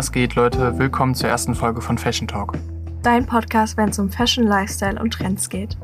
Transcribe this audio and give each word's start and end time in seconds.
Was 0.00 0.12
geht, 0.12 0.34
Leute? 0.34 0.78
Willkommen 0.78 1.14
zur 1.14 1.28
ersten 1.28 1.54
Folge 1.54 1.82
von 1.82 1.98
Fashion 1.98 2.26
Talk. 2.26 2.54
Dein 3.02 3.26
Podcast, 3.26 3.76
wenn 3.76 3.90
es 3.90 3.98
um 3.98 4.08
Fashion, 4.08 4.46
Lifestyle 4.46 4.98
und 4.98 5.12
Trends 5.12 5.50
geht. 5.50 5.76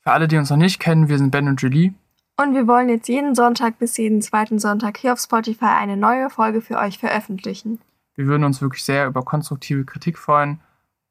Für 0.00 0.12
alle, 0.12 0.28
die 0.28 0.38
uns 0.38 0.48
noch 0.48 0.56
nicht 0.56 0.80
kennen, 0.80 1.10
wir 1.10 1.18
sind 1.18 1.30
Ben 1.30 1.46
und 1.46 1.60
Julie. 1.60 1.92
Und 2.38 2.54
wir 2.54 2.66
wollen 2.66 2.88
jetzt 2.88 3.06
jeden 3.06 3.34
Sonntag 3.34 3.78
bis 3.78 3.98
jeden 3.98 4.22
zweiten 4.22 4.58
Sonntag 4.58 4.96
hier 4.96 5.12
auf 5.12 5.20
Spotify 5.20 5.66
eine 5.66 5.98
neue 5.98 6.30
Folge 6.30 6.62
für 6.62 6.78
euch 6.78 6.96
veröffentlichen. 6.96 7.80
Wir 8.14 8.24
würden 8.24 8.44
uns 8.44 8.62
wirklich 8.62 8.82
sehr 8.82 9.08
über 9.08 9.22
konstruktive 9.22 9.84
Kritik 9.84 10.16
freuen. 10.16 10.60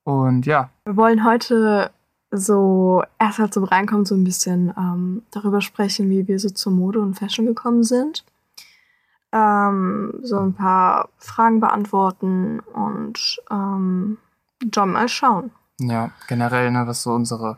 Und 0.06 0.48
ja. 0.48 0.72
Wir 0.86 0.98
wollen 0.98 1.24
heute 1.24 1.92
so 2.32 3.04
erstmal 3.20 3.52
zum 3.52 3.66
Reinkommen 3.66 4.06
so 4.06 4.16
ein 4.16 4.24
bisschen 4.24 4.74
ähm, 4.76 5.22
darüber 5.30 5.62
sprechen, 5.62 6.10
wie 6.10 6.28
wir 6.28 6.40
so 6.40 6.50
zur 6.50 6.72
Mode 6.72 7.00
und 7.00 7.14
Fashion 7.14 7.46
gekommen 7.46 7.84
sind. 7.84 8.24
Ähm, 9.32 10.14
so 10.24 10.40
ein 10.40 10.54
paar 10.54 11.10
Fragen 11.18 11.60
beantworten 11.60 12.60
und 12.74 13.40
ähm, 13.52 14.18
John 14.74 14.92
mal 14.92 15.08
schauen. 15.08 15.52
Ja, 15.80 16.12
generell, 16.28 16.72
ne, 16.72 16.88
was 16.88 17.04
so 17.04 17.12
unsere 17.12 17.58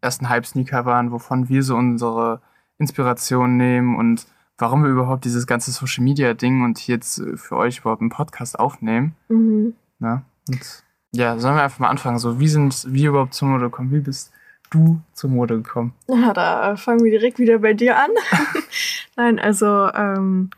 ersten 0.00 0.28
Hype-Sneaker 0.28 0.84
waren, 0.84 1.12
wovon 1.12 1.48
wir 1.48 1.62
so 1.62 1.76
unsere 1.76 2.40
Inspiration 2.78 3.56
nehmen 3.56 3.96
und 3.96 4.26
warum 4.58 4.82
wir 4.82 4.90
überhaupt 4.90 5.24
dieses 5.24 5.46
ganze 5.46 5.70
Social 5.70 6.04
Media 6.04 6.34
Ding 6.34 6.62
und 6.64 6.86
jetzt 6.86 7.22
für 7.36 7.56
euch 7.56 7.78
überhaupt 7.78 8.00
einen 8.00 8.10
Podcast 8.10 8.58
aufnehmen. 8.58 9.14
Mhm. 9.28 9.74
Ne? 9.98 10.22
Und 10.48 10.84
ja, 11.12 11.38
sollen 11.38 11.56
wir 11.56 11.62
einfach 11.62 11.78
mal 11.78 11.88
anfangen. 11.88 12.18
So, 12.18 12.40
wie 12.40 12.48
sind 12.48 12.86
wir 12.88 13.10
überhaupt 13.10 13.34
zur 13.34 13.48
Mode 13.48 13.64
gekommen? 13.64 13.92
Wie 13.92 14.00
bist 14.00 14.32
du 14.70 15.00
zur 15.12 15.30
Mode 15.30 15.56
gekommen? 15.58 15.94
Ja, 16.08 16.32
da 16.32 16.76
fangen 16.76 17.04
wir 17.04 17.10
direkt 17.10 17.38
wieder 17.38 17.58
bei 17.58 17.74
dir 17.74 17.98
an. 17.98 18.10
Nein, 19.16 19.38
also, 19.38 19.90
ähm, 19.92 20.50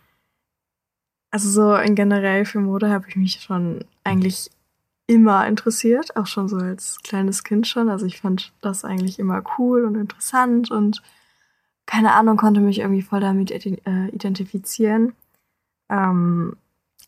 also 1.35 1.51
so 1.51 1.75
in 1.75 1.97
generell 1.97 2.45
für 2.45 2.61
Mode 2.61 2.91
habe 2.91 3.09
ich 3.09 3.17
mich 3.17 3.41
schon 3.41 3.85
eigentlich 4.05 4.53
immer 5.09 5.49
interessiert, 5.49 6.17
auch 6.17 6.29
schon 6.29 6.47
so 6.49 6.59
als 6.59 7.01
kleines 7.03 7.43
Kind 7.43 7.67
schon. 7.67 7.89
Also 7.89 8.07
ich 8.07 8.21
fand 8.21 8.53
das 8.61 8.85
eigentlich 8.85 9.19
immer 9.19 9.43
cool 9.59 9.85
und 9.85 9.97
interessant 9.97 10.71
und 10.71 11.03
keine 11.87 12.13
Ahnung, 12.13 12.37
konnte 12.37 12.61
mich 12.61 12.79
irgendwie 12.79 13.03
voll 13.03 13.19
damit 13.19 13.51
äh, 13.51 14.07
identifizieren. 14.11 15.15
Ähm, 15.91 16.57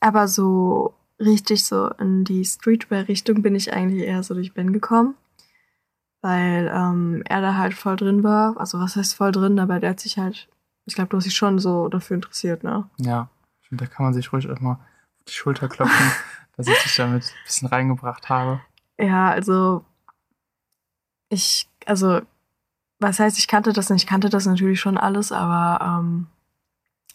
aber 0.01 0.27
so 0.27 0.95
richtig 1.21 1.65
so 1.65 1.91
in 1.91 2.25
die 2.25 2.45
Streetwear-Richtung 2.45 3.43
bin 3.43 3.55
ich 3.55 3.73
eigentlich 3.73 4.09
eher 4.09 4.25
so 4.25 4.35
durch 4.35 4.55
Ben 4.55 4.73
gekommen. 4.73 5.15
Weil 6.21 6.69
ähm, 6.75 7.23
er 7.27 7.43
da 7.43 7.55
halt 7.55 7.75
voll 7.75 7.95
drin 7.95 8.25
war. 8.25 8.59
Also 8.59 8.81
was 8.81 8.97
heißt 8.97 9.15
voll 9.15 9.31
drin, 9.31 9.61
aber 9.61 9.79
der 9.79 9.91
hat 9.91 10.01
sich 10.01 10.19
halt, 10.19 10.49
ich 10.85 10.97
glaube, 10.97 11.11
du 11.11 11.17
hast 11.17 11.27
dich 11.27 11.37
schon 11.37 11.61
so 11.61 11.87
dafür 11.87 12.17
interessiert, 12.17 12.65
ne? 12.65 12.91
Ja, 12.99 13.29
da 13.71 13.87
kann 13.87 14.05
man 14.05 14.15
sich 14.15 14.33
ruhig 14.33 14.49
auch 14.51 14.61
mal 14.61 14.75
auf 14.75 15.25
die 15.29 15.33
Schulter 15.33 15.69
klopfen, 15.69 16.13
dass 16.57 16.69
ich 16.69 16.83
dich 16.83 16.97
damit 16.97 17.25
ein 17.25 17.45
bisschen 17.45 17.69
reingebracht 17.69 18.29
habe. 18.29 18.61
Ja, 18.99 19.31
also 19.31 19.85
ich, 21.29 21.69
also 21.85 22.21
was 22.99 23.19
heißt, 23.19 23.39
ich 23.39 23.49
kannte 23.49 23.73
das 23.73 23.91
nicht, 23.91 24.05
ich 24.05 24.09
kannte 24.09 24.31
das 24.31 24.47
natürlich 24.47 24.81
schon 24.81 24.97
alles, 24.97 25.33
aber 25.33 25.85
ähm, 25.85 26.29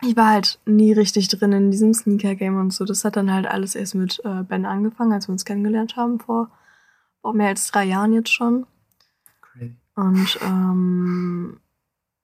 ich 0.03 0.15
war 0.15 0.29
halt 0.29 0.59
nie 0.65 0.93
richtig 0.93 1.27
drin 1.27 1.51
in 1.51 1.71
diesem 1.71 1.93
Sneaker-Game 1.93 2.59
und 2.59 2.71
so. 2.71 2.85
Das 2.85 3.05
hat 3.05 3.15
dann 3.15 3.31
halt 3.31 3.47
alles 3.47 3.75
erst 3.75 3.95
mit 3.95 4.21
äh, 4.25 4.43
Ben 4.43 4.65
angefangen, 4.65 5.13
als 5.13 5.27
wir 5.27 5.33
uns 5.33 5.45
kennengelernt 5.45 5.95
haben, 5.95 6.19
vor, 6.19 6.49
vor 7.21 7.33
mehr 7.33 7.49
als 7.49 7.69
drei 7.71 7.85
Jahren 7.85 8.13
jetzt 8.13 8.31
schon. 8.31 8.65
Crazy. 9.41 9.75
Und 9.95 10.39
ähm, 10.41 11.59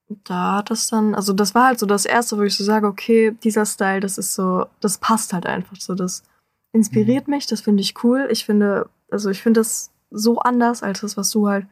da 0.10 0.58
hat 0.58 0.72
das 0.72 0.90
dann, 0.90 1.16
also 1.16 1.34
das 1.34 1.54
war 1.54 1.68
halt 1.68 1.80
so 1.80 1.86
das 1.86 2.06
Erste, 2.06 2.38
wo 2.38 2.44
ich 2.44 2.56
so 2.56 2.64
sage, 2.64 2.88
okay, 2.88 3.36
dieser 3.44 3.66
Style, 3.66 4.00
das 4.00 4.18
ist 4.18 4.36
so, 4.36 4.66
das 4.80 4.98
passt 4.98 5.34
halt 5.34 5.46
einfach 5.46 5.76
so. 5.78 5.96
Das 5.96 6.24
inspiriert 6.72 7.28
mhm. 7.28 7.36
mich, 7.36 7.46
das 7.46 7.62
finde 7.62 7.82
ich 7.82 8.04
cool. 8.04 8.28
Ich 8.32 8.46
finde, 8.46 8.90
also 9.12 9.30
ich 9.30 9.42
finde 9.42 9.60
das 9.60 9.92
so 10.10 10.40
anders 10.40 10.84
als 10.84 11.02
das, 11.02 11.18
was 11.18 11.32
du 11.32 11.48
halt 11.48 11.68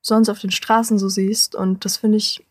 sonst 0.00 0.28
auf 0.28 0.38
den 0.38 0.50
Straßen 0.50 0.98
so 0.98 1.08
siehst. 1.08 1.54
Und 1.54 1.84
das 1.84 1.98
finde 1.98 2.18
ich 2.18 2.44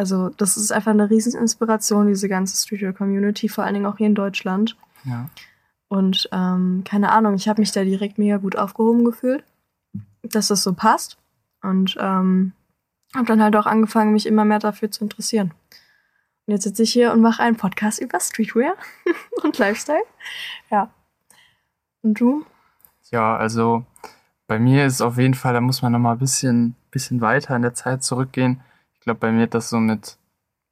also 0.00 0.30
das 0.30 0.56
ist 0.56 0.72
einfach 0.72 0.92
eine 0.92 1.10
riesen 1.10 1.38
Inspiration, 1.38 2.08
diese 2.08 2.26
ganze 2.26 2.56
Streetwear-Community, 2.56 3.50
vor 3.50 3.64
allen 3.64 3.74
Dingen 3.74 3.86
auch 3.86 3.98
hier 3.98 4.06
in 4.06 4.14
Deutschland. 4.14 4.74
Ja. 5.04 5.28
Und 5.88 6.26
ähm, 6.32 6.84
keine 6.86 7.12
Ahnung, 7.12 7.34
ich 7.34 7.48
habe 7.48 7.60
mich 7.60 7.72
da 7.72 7.84
direkt 7.84 8.16
mega 8.16 8.38
gut 8.38 8.56
aufgehoben 8.56 9.04
gefühlt, 9.04 9.44
dass 10.22 10.48
das 10.48 10.62
so 10.62 10.72
passt. 10.72 11.18
Und 11.62 11.98
ähm, 12.00 12.52
habe 13.14 13.26
dann 13.26 13.42
halt 13.42 13.56
auch 13.56 13.66
angefangen, 13.66 14.12
mich 14.12 14.26
immer 14.26 14.44
mehr 14.44 14.58
dafür 14.58 14.90
zu 14.90 15.04
interessieren. 15.04 15.52
Und 16.46 16.54
jetzt 16.54 16.64
sitze 16.64 16.82
ich 16.82 16.92
hier 16.92 17.12
und 17.12 17.20
mache 17.20 17.42
einen 17.42 17.56
Podcast 17.56 18.00
über 18.00 18.20
Streetwear 18.20 18.74
und 19.42 19.58
Lifestyle. 19.58 20.02
Ja. 20.70 20.90
Und 22.02 22.20
du? 22.20 22.44
Ja, 23.10 23.36
also 23.36 23.84
bei 24.46 24.58
mir 24.58 24.86
ist 24.86 25.00
auf 25.00 25.18
jeden 25.18 25.34
Fall, 25.34 25.54
da 25.54 25.60
muss 25.60 25.82
man 25.82 25.92
noch 25.92 25.98
mal 25.98 26.12
ein 26.12 26.18
bisschen, 26.18 26.74
bisschen 26.90 27.20
weiter 27.20 27.54
in 27.54 27.62
der 27.62 27.74
Zeit 27.74 28.02
zurückgehen. 28.02 28.60
Ich 28.94 29.00
glaube, 29.00 29.20
bei 29.20 29.32
mir 29.32 29.42
hat 29.42 29.54
das 29.54 29.70
so 29.70 29.78
mit, 29.78 30.16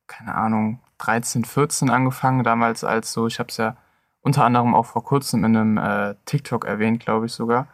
keine 0.07 0.35
Ahnung, 0.35 0.81
13, 0.99 1.45
14 1.45 1.91
angefangen. 1.91 2.45
Damals 2.45 2.85
als 2.85 3.13
so, 3.13 3.27
ich 3.27 3.39
habe 3.39 3.51
es 3.51 3.57
ja 3.57 3.77
unter 4.21 4.45
anderem 4.45 4.75
auch 4.75 4.87
vor 4.87 5.05
kurzem 5.05 5.45
in 5.45 5.57
einem 5.57 5.79
äh, 5.79 6.15
TikTok 6.25 6.65
erwähnt, 6.65 7.01
glaube 7.01 7.27
ich 7.27 7.33
sogar, 7.33 7.69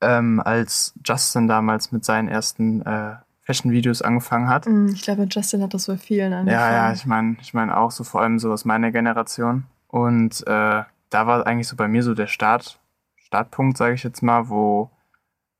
ähm, 0.00 0.40
als 0.44 0.94
Justin 1.04 1.48
damals 1.48 1.92
mit 1.92 2.04
seinen 2.04 2.28
ersten 2.28 2.82
äh, 2.82 3.16
Fashion-Videos 3.42 4.02
angefangen 4.02 4.48
hat. 4.48 4.66
Mm, 4.66 4.88
ich 4.88 5.02
glaube, 5.02 5.26
Justin 5.28 5.62
hat 5.62 5.74
das 5.74 5.86
bei 5.86 5.96
vielen 5.96 6.32
angefangen. 6.32 6.60
Ja, 6.60 6.88
ja, 6.88 6.92
ich 6.92 7.06
meine 7.06 7.36
ich 7.40 7.54
mein 7.54 7.70
auch 7.70 7.90
so 7.90 8.04
vor 8.04 8.22
allem 8.22 8.38
so 8.38 8.52
aus 8.52 8.64
meiner 8.64 8.92
Generation. 8.92 9.64
Und 9.88 10.46
äh, 10.46 10.82
da 11.10 11.26
war 11.26 11.46
eigentlich 11.46 11.68
so 11.68 11.76
bei 11.76 11.88
mir 11.88 12.02
so 12.02 12.14
der 12.14 12.26
Start, 12.26 12.80
Startpunkt, 13.16 13.76
sage 13.76 13.94
ich 13.94 14.02
jetzt 14.02 14.22
mal, 14.22 14.48
wo 14.48 14.90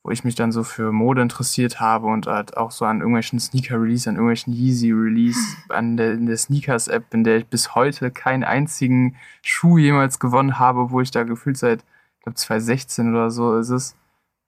wo 0.05 0.11
ich 0.11 0.25
mich 0.25 0.35
dann 0.35 0.51
so 0.51 0.65
für 0.65 0.91
Mode 0.91 1.23
interessiert 1.23 1.79
habe 1.79 2.09
und 2.09 2.27
halt 2.27 2.57
auch 2.57 2.73
so 2.73 2.85
an 2.85 2.99
irgendwelchen 2.99 3.39
Sneaker-Release, 3.39 4.09
an 4.09 4.17
irgendwelchen 4.17 4.53
Yeezy-Release, 4.53 5.39
an 5.69 5.97
der, 5.97 6.13
in 6.15 6.27
der 6.27 6.37
Sneakers-App, 6.37 7.15
in 7.15 7.25
der 7.25 7.37
ich 7.39 7.47
bis 7.47 7.75
heute 7.75 8.11
keinen 8.11 8.43
einzigen 8.43 9.17
Schuh 9.43 9.79
jemals 9.79 10.19
gewonnen 10.19 10.59
habe, 10.59 10.91
wo 10.91 11.01
ich 11.01 11.13
da 11.13 11.23
gefühlt 11.23 11.57
seit, 11.57 11.85
ich 12.19 12.25
glaube 12.25 12.35
2016 12.37 13.11
oder 13.11 13.31
so 13.31 13.57
ist 13.57 13.71
es, 13.71 13.97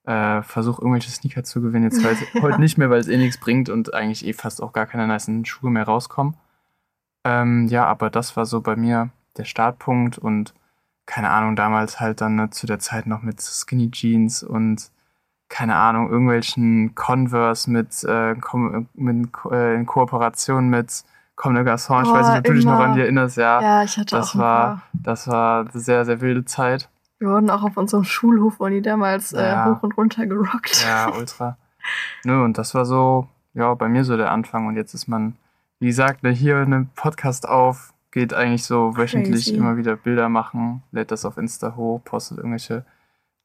äh, 0.05 0.43
versuche 0.43 0.83
irgendwelche 0.83 1.11
Sneaker 1.11 1.45
zu 1.45 1.61
gewinnen. 1.61 1.85
Jetzt 1.85 2.05
halt 2.05 2.19
heute 2.43 2.61
nicht 2.61 2.79
mehr, 2.79 2.91
weil 2.91 3.01
es 3.01 3.09
eh 3.09 3.17
nichts 3.17 3.39
bringt 3.39 3.69
und 3.69 3.95
eigentlich 3.95 4.27
eh 4.27 4.33
fast 4.33 4.63
auch 4.63 4.73
gar 4.73 4.87
keine 4.87 5.07
nice 5.07 5.31
Schuhe 5.45 5.71
mehr 5.71 5.85
rauskommen. 5.85 6.37
Ähm, 7.25 7.69
ja, 7.69 7.87
aber 7.87 8.11
das 8.11 8.37
war 8.37 8.47
so 8.47 8.61
bei 8.61 8.77
mir 8.77 9.11
der 9.37 9.45
Startpunkt 9.45 10.19
und 10.19 10.55
keine 11.07 11.31
Ahnung, 11.31 11.57
damals 11.57 12.01
halt 12.01 12.21
dann 12.21 12.37
ne, 12.37 12.51
zu 12.51 12.67
der 12.67 12.79
Zeit 12.79 13.07
noch 13.07 13.23
mit 13.23 13.41
Skinny 13.41 13.91
Jeans 13.91 14.43
und 14.43 14.91
keine 15.49 15.77
Ahnung, 15.77 16.11
irgendwelchen 16.11 16.95
Converse 16.95 17.71
mit, 17.71 18.03
äh, 18.05 18.35
mit 18.95 19.29
äh, 19.51 19.75
in 19.75 19.87
Kooperation 19.87 20.69
mit 20.69 21.05
Comme 21.37 21.63
des 21.63 21.67
Garçons. 21.67 22.07
Ich 22.07 22.13
weiß 22.13 22.29
nicht, 22.29 22.39
ob 22.39 22.45
du 22.45 22.55
dich 22.55 22.65
noch 22.65 22.79
an 22.79 22.95
die 22.95 23.01
erinnerst, 23.01 23.37
ja. 23.37 23.61
Ja, 23.61 23.83
ich 23.83 23.97
hatte 23.97 24.17
das 24.17 24.31
auch 24.31 24.39
war, 24.39 24.83
Das 24.93 25.29
war 25.29 25.61
eine 25.61 25.81
sehr, 25.81 26.05
sehr 26.05 26.21
wilde 26.21 26.45
Zeit. 26.45 26.89
Wir 27.25 27.31
wurden 27.31 27.49
auch 27.49 27.63
auf 27.63 27.79
unserem 27.79 28.05
Schulhof, 28.05 28.61
wurden 28.61 28.75
die 28.75 28.83
damals 28.83 29.33
äh, 29.33 29.43
ja. 29.43 29.65
hoch 29.65 29.83
und 29.83 29.97
runter 29.97 30.27
gerockt. 30.27 30.85
Ja, 30.85 31.11
ultra. 31.11 31.57
Nö, 32.23 32.45
und 32.45 32.59
das 32.59 32.75
war 32.75 32.85
so, 32.85 33.29
ja, 33.55 33.73
bei 33.73 33.89
mir 33.89 34.05
so 34.05 34.19
der 34.19 34.31
Anfang. 34.31 34.67
Und 34.67 34.77
jetzt 34.77 34.93
ist 34.93 35.09
man, 35.09 35.37
wie 35.81 35.87
gesagt, 35.87 36.23
ne, 36.23 36.31
hier 36.31 36.59
einen 36.59 36.91
Podcast 36.95 37.49
auf, 37.49 37.95
geht 38.11 38.35
eigentlich 38.35 38.65
so 38.65 38.95
wöchentlich 38.99 39.47
Crazy. 39.47 39.57
immer 39.57 39.79
wieder 39.79 39.97
Bilder 39.97 40.29
machen, 40.29 40.83
lädt 40.93 41.11
das 41.11 41.25
auf 41.25 41.39
Insta 41.39 41.77
hoch, 41.77 42.03
postet 42.05 42.37
irgendwelche 42.37 42.85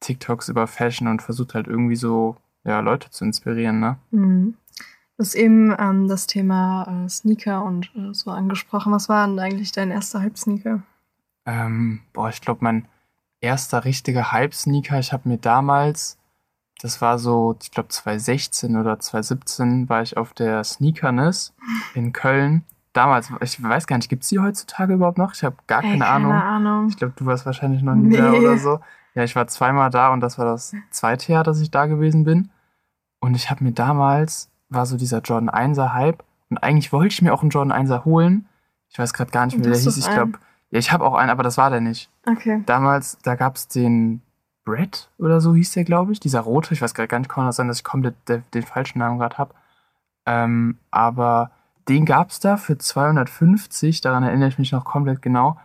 TikToks 0.02 0.50
über 0.50 0.68
Fashion 0.68 1.08
und 1.08 1.22
versucht 1.22 1.54
halt 1.54 1.68
irgendwie 1.68 1.96
so 1.96 2.36
ja, 2.66 2.82
Leute 2.82 3.10
zu 3.12 3.24
inspirieren, 3.24 3.80
ne? 3.80 3.98
Mhm. 4.12 4.56
Du 5.16 5.24
hast 5.24 5.36
eben 5.36 5.74
ähm, 5.80 6.10
das 6.10 6.28
Thema 6.28 7.06
äh, 7.06 7.10
Sneaker 7.10 7.64
und 7.64 7.92
äh, 7.96 8.14
so 8.14 8.30
angesprochen. 8.32 8.92
Was 8.92 9.08
war 9.08 9.26
denn 9.26 9.40
eigentlich 9.40 9.72
dein 9.72 9.92
erster 9.92 10.22
Hype-Sneaker? 10.22 10.84
Ähm, 11.46 12.02
boah, 12.12 12.28
ich 12.28 12.42
glaube, 12.42 12.60
mein 12.62 12.86
erster 13.42 13.86
richtiger 13.86 14.32
Hype-Sneaker, 14.32 15.00
ich 15.00 15.14
habe 15.14 15.30
mir 15.30 15.38
damals, 15.38 16.18
das 16.82 17.02
war 17.02 17.20
so, 17.20 17.56
ich 17.62 17.72
glaube 17.72 17.90
2016 17.90 18.78
oder 18.78 19.00
2017, 19.00 19.90
war 19.90 20.02
ich 20.02 20.18
auf 20.18 20.34
der 20.34 20.64
Sneakerness 20.64 21.54
in 21.94 22.14
Köln. 22.14 22.64
Damals, 22.94 23.32
ich 23.42 23.62
weiß 23.62 23.88
gar 23.88 23.98
nicht, 23.98 24.10
gibt 24.10 24.24
es 24.24 24.30
die 24.30 24.40
heutzutage 24.40 24.94
überhaupt 24.94 25.18
noch? 25.18 25.34
Ich 25.34 25.44
habe 25.44 25.56
gar 25.68 25.82
keine, 25.82 25.94
Ey, 25.94 26.00
keine 26.00 26.12
Ahnung. 26.12 26.32
Ahnung. 26.32 26.88
Ich 26.90 26.98
glaube, 26.98 27.14
du 27.16 27.26
warst 27.26 27.46
wahrscheinlich 27.46 27.82
noch 27.82 27.96
nie 27.96 28.10
nee. 28.10 28.18
da 28.18 28.34
oder 28.34 28.58
so. 28.58 28.80
Ja, 29.16 29.24
ich 29.24 29.36
war 29.36 29.48
zweimal 29.48 29.90
da 29.90 30.12
und 30.12 30.22
das 30.22 30.38
war 30.38 30.46
das 30.46 30.74
zweite 30.92 31.32
Jahr, 31.32 31.44
dass 31.44 31.60
ich 31.60 31.72
da 31.72 31.86
gewesen 31.86 32.24
bin. 32.24 32.50
Und 33.20 33.36
ich 33.36 33.50
habe 33.50 33.64
mir 33.64 33.72
damals, 33.72 34.50
war 34.70 34.86
so 34.86 34.98
dieser 34.98 35.20
Jordan 35.20 35.50
1er 35.50 35.94
Hype 35.94 36.24
und 36.50 36.58
eigentlich 36.58 36.92
wollte 36.94 37.14
ich 37.14 37.22
mir 37.22 37.34
auch 37.34 37.42
einen 37.42 37.50
Jordan 37.50 37.88
1er 37.88 38.06
holen. 38.06 38.48
Ich 38.90 38.98
weiß 38.98 39.14
gerade 39.14 39.32
gar 39.32 39.46
nicht 39.46 39.58
wie 39.58 39.62
der 39.62 39.74
hieß. 39.74 39.98
Ich 39.98 40.10
glaube, 40.10 40.40
ja, 40.72 40.80
ich 40.80 40.92
habe 40.92 41.06
auch 41.06 41.16
einen, 41.16 41.30
aber 41.30 41.44
das 41.44 41.58
war 41.58 41.70
der 41.70 41.82
nicht. 41.82 42.10
Okay. 42.28 42.62
Damals, 42.66 43.18
da 43.24 43.36
gab 43.36 43.56
es 43.56 43.68
den 43.68 44.22
Brett 44.66 45.10
oder 45.18 45.42
so 45.42 45.56
hieß 45.56 45.72
der, 45.74 45.84
glaube 45.84 46.12
ich. 46.12 46.20
Dieser 46.20 46.42
rote. 46.42 46.74
Ich 46.74 46.82
weiß 46.82 46.94
gerade 46.94 47.08
gar 47.08 47.20
nicht, 47.20 47.30
kann 47.30 47.46
das 47.46 47.56
sein, 47.56 47.68
dass 47.68 47.78
ich 47.78 47.84
komplett 47.84 48.16
den, 48.28 48.44
den 48.54 48.64
falschen 48.64 49.00
Namen 49.00 49.18
gerade 49.18 49.38
habe. 49.38 49.56
Ähm, 50.26 50.78
aber 50.92 51.52
den 51.88 52.06
gab 52.06 52.30
es 52.30 52.40
da 52.40 52.58
für 52.58 52.78
250, 52.78 54.02
daran 54.02 54.24
erinnere 54.24 54.50
ich 54.50 54.60
mich 54.60 54.72
noch 54.72 54.86
komplett 54.86 55.24
genau. 55.24 55.58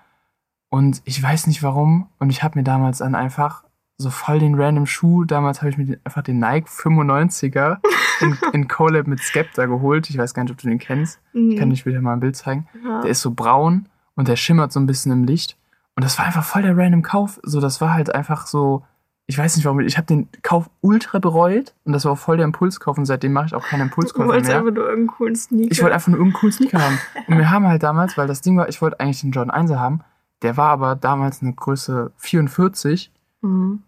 Und 0.70 1.02
ich 1.04 1.22
weiß 1.22 1.46
nicht 1.48 1.62
warum. 1.62 2.08
Und 2.18 2.30
ich 2.30 2.42
habe 2.42 2.58
mir 2.58 2.64
damals 2.64 2.98
dann 2.98 3.14
einfach 3.14 3.64
so 3.98 4.10
voll 4.10 4.38
den 4.38 4.54
random 4.60 4.86
Schuh, 4.86 5.24
damals 5.24 5.60
habe 5.60 5.68
ich 5.70 5.78
mir 5.78 5.98
einfach 6.02 6.22
den 6.22 6.38
Nike 6.38 6.68
95er 6.68 7.78
in, 8.20 8.38
in 8.52 8.68
Collab 8.68 9.06
mit 9.06 9.20
Skepta 9.20 9.66
geholt. 9.66 10.08
Ich 10.08 10.16
weiß 10.16 10.32
gar 10.32 10.42
nicht, 10.42 10.52
ob 10.52 10.58
du 10.58 10.66
den 10.66 10.78
kennst. 10.78 11.20
Mhm. 11.32 11.50
Ich 11.50 11.58
kann 11.58 11.68
dir 11.68 11.76
später 11.76 12.00
mal 12.00 12.14
ein 12.14 12.20
Bild 12.20 12.36
zeigen. 12.36 12.66
Ja. 12.82 13.02
Der 13.02 13.10
ist 13.10 13.20
so 13.20 13.32
braun 13.32 13.86
und 14.16 14.28
der 14.28 14.36
schimmert 14.36 14.72
so 14.72 14.80
ein 14.80 14.86
bisschen 14.86 15.12
im 15.12 15.24
Licht. 15.24 15.56
Und 15.96 16.04
das 16.04 16.18
war 16.18 16.26
einfach 16.26 16.44
voll 16.44 16.62
der 16.62 16.76
random 16.76 17.02
Kauf. 17.02 17.38
So, 17.42 17.60
das 17.60 17.80
war 17.80 17.92
halt 17.94 18.14
einfach 18.14 18.46
so, 18.46 18.84
ich 19.26 19.38
weiß 19.38 19.56
nicht 19.56 19.64
warum, 19.64 19.80
ich 19.80 19.96
habe 19.96 20.06
den 20.06 20.28
Kauf 20.42 20.68
ultra 20.80 21.18
bereut 21.18 21.72
und 21.84 21.92
das 21.92 22.04
war 22.04 22.12
auch 22.12 22.18
voll 22.18 22.36
der 22.36 22.44
Impulskauf 22.44 22.98
und 22.98 23.06
seitdem 23.06 23.32
mache 23.32 23.46
ich 23.46 23.54
auch 23.54 23.64
keine 23.64 23.84
Du 23.84 23.88
Impulskäufe 23.88 24.28
wolltest 24.28 24.48
mehr. 24.48 24.58
einfach 24.58 24.72
nur 24.72 24.84
irgendeinen 24.84 25.06
coolen 25.16 25.36
Sneaker. 25.36 25.72
Ich 25.72 25.80
wollte 25.82 25.94
einfach 25.94 26.08
nur 26.08 26.18
irgendeinen 26.18 26.40
coolen 26.40 26.52
Sneaker 26.52 26.80
haben. 26.82 26.98
Und 27.28 27.38
wir 27.38 27.50
haben 27.50 27.66
halt 27.66 27.82
damals, 27.82 28.18
weil 28.18 28.26
das 28.26 28.40
Ding 28.42 28.56
war, 28.58 28.68
ich 28.68 28.82
wollte 28.82 29.00
eigentlich 29.00 29.20
den 29.22 29.30
Jordan 29.30 29.66
1er 29.68 29.78
haben, 29.78 30.00
der 30.42 30.56
war 30.56 30.70
aber 30.70 30.94
damals 30.96 31.40
eine 31.42 31.52
Größe 31.52 32.12
44 32.16 33.10
Mhm. 33.40 33.82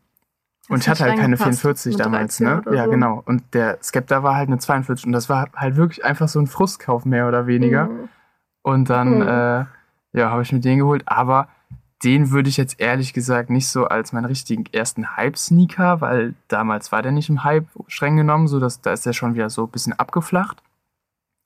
und 0.68 0.78
ich 0.82 0.88
hatte 0.88 1.04
halt 1.04 1.12
keine 1.14 1.22
reingepasst, 1.38 1.60
44 1.60 1.94
eine 1.94 2.02
damals, 2.04 2.36
13 2.38 2.46
ne? 2.72 2.76
Ja, 2.76 2.84
so. 2.84 2.90
genau. 2.90 3.22
Und 3.26 3.42
der 3.54 3.78
Skepta 3.82 4.22
war 4.22 4.36
halt 4.36 4.48
eine 4.48 4.58
42 4.58 5.06
und 5.06 5.12
das 5.12 5.28
war 5.28 5.48
halt 5.54 5.76
wirklich 5.76 6.04
einfach 6.04 6.28
so 6.28 6.38
ein 6.40 6.46
Frustkauf 6.46 7.04
mehr 7.04 7.26
oder 7.28 7.46
weniger. 7.46 7.86
Mhm. 7.86 8.08
Und 8.62 8.90
dann, 8.90 9.16
Mhm. 9.16 9.22
äh, 9.28 9.64
ja, 10.16 10.30
habe 10.30 10.42
ich 10.42 10.52
mir 10.52 10.60
den 10.60 10.78
geholt. 10.78 11.02
Aber 11.06 11.48
den 12.04 12.30
würde 12.30 12.48
ich 12.48 12.56
jetzt 12.56 12.80
ehrlich 12.80 13.12
gesagt 13.12 13.48
nicht 13.50 13.68
so 13.68 13.86
als 13.86 14.12
meinen 14.12 14.26
richtigen 14.26 14.66
ersten 14.72 15.16
Hype-Sneaker, 15.16 16.00
weil 16.00 16.34
damals 16.48 16.92
war 16.92 17.02
der 17.02 17.12
nicht 17.12 17.28
im 17.28 17.44
Hype 17.44 17.68
streng 17.86 18.16
genommen, 18.16 18.48
so 18.48 18.60
dass 18.60 18.80
da 18.80 18.92
ist 18.92 19.06
der 19.06 19.12
schon 19.12 19.34
wieder 19.34 19.48
so 19.48 19.64
ein 19.64 19.70
bisschen 19.70 19.92
abgeflacht. 19.92 20.62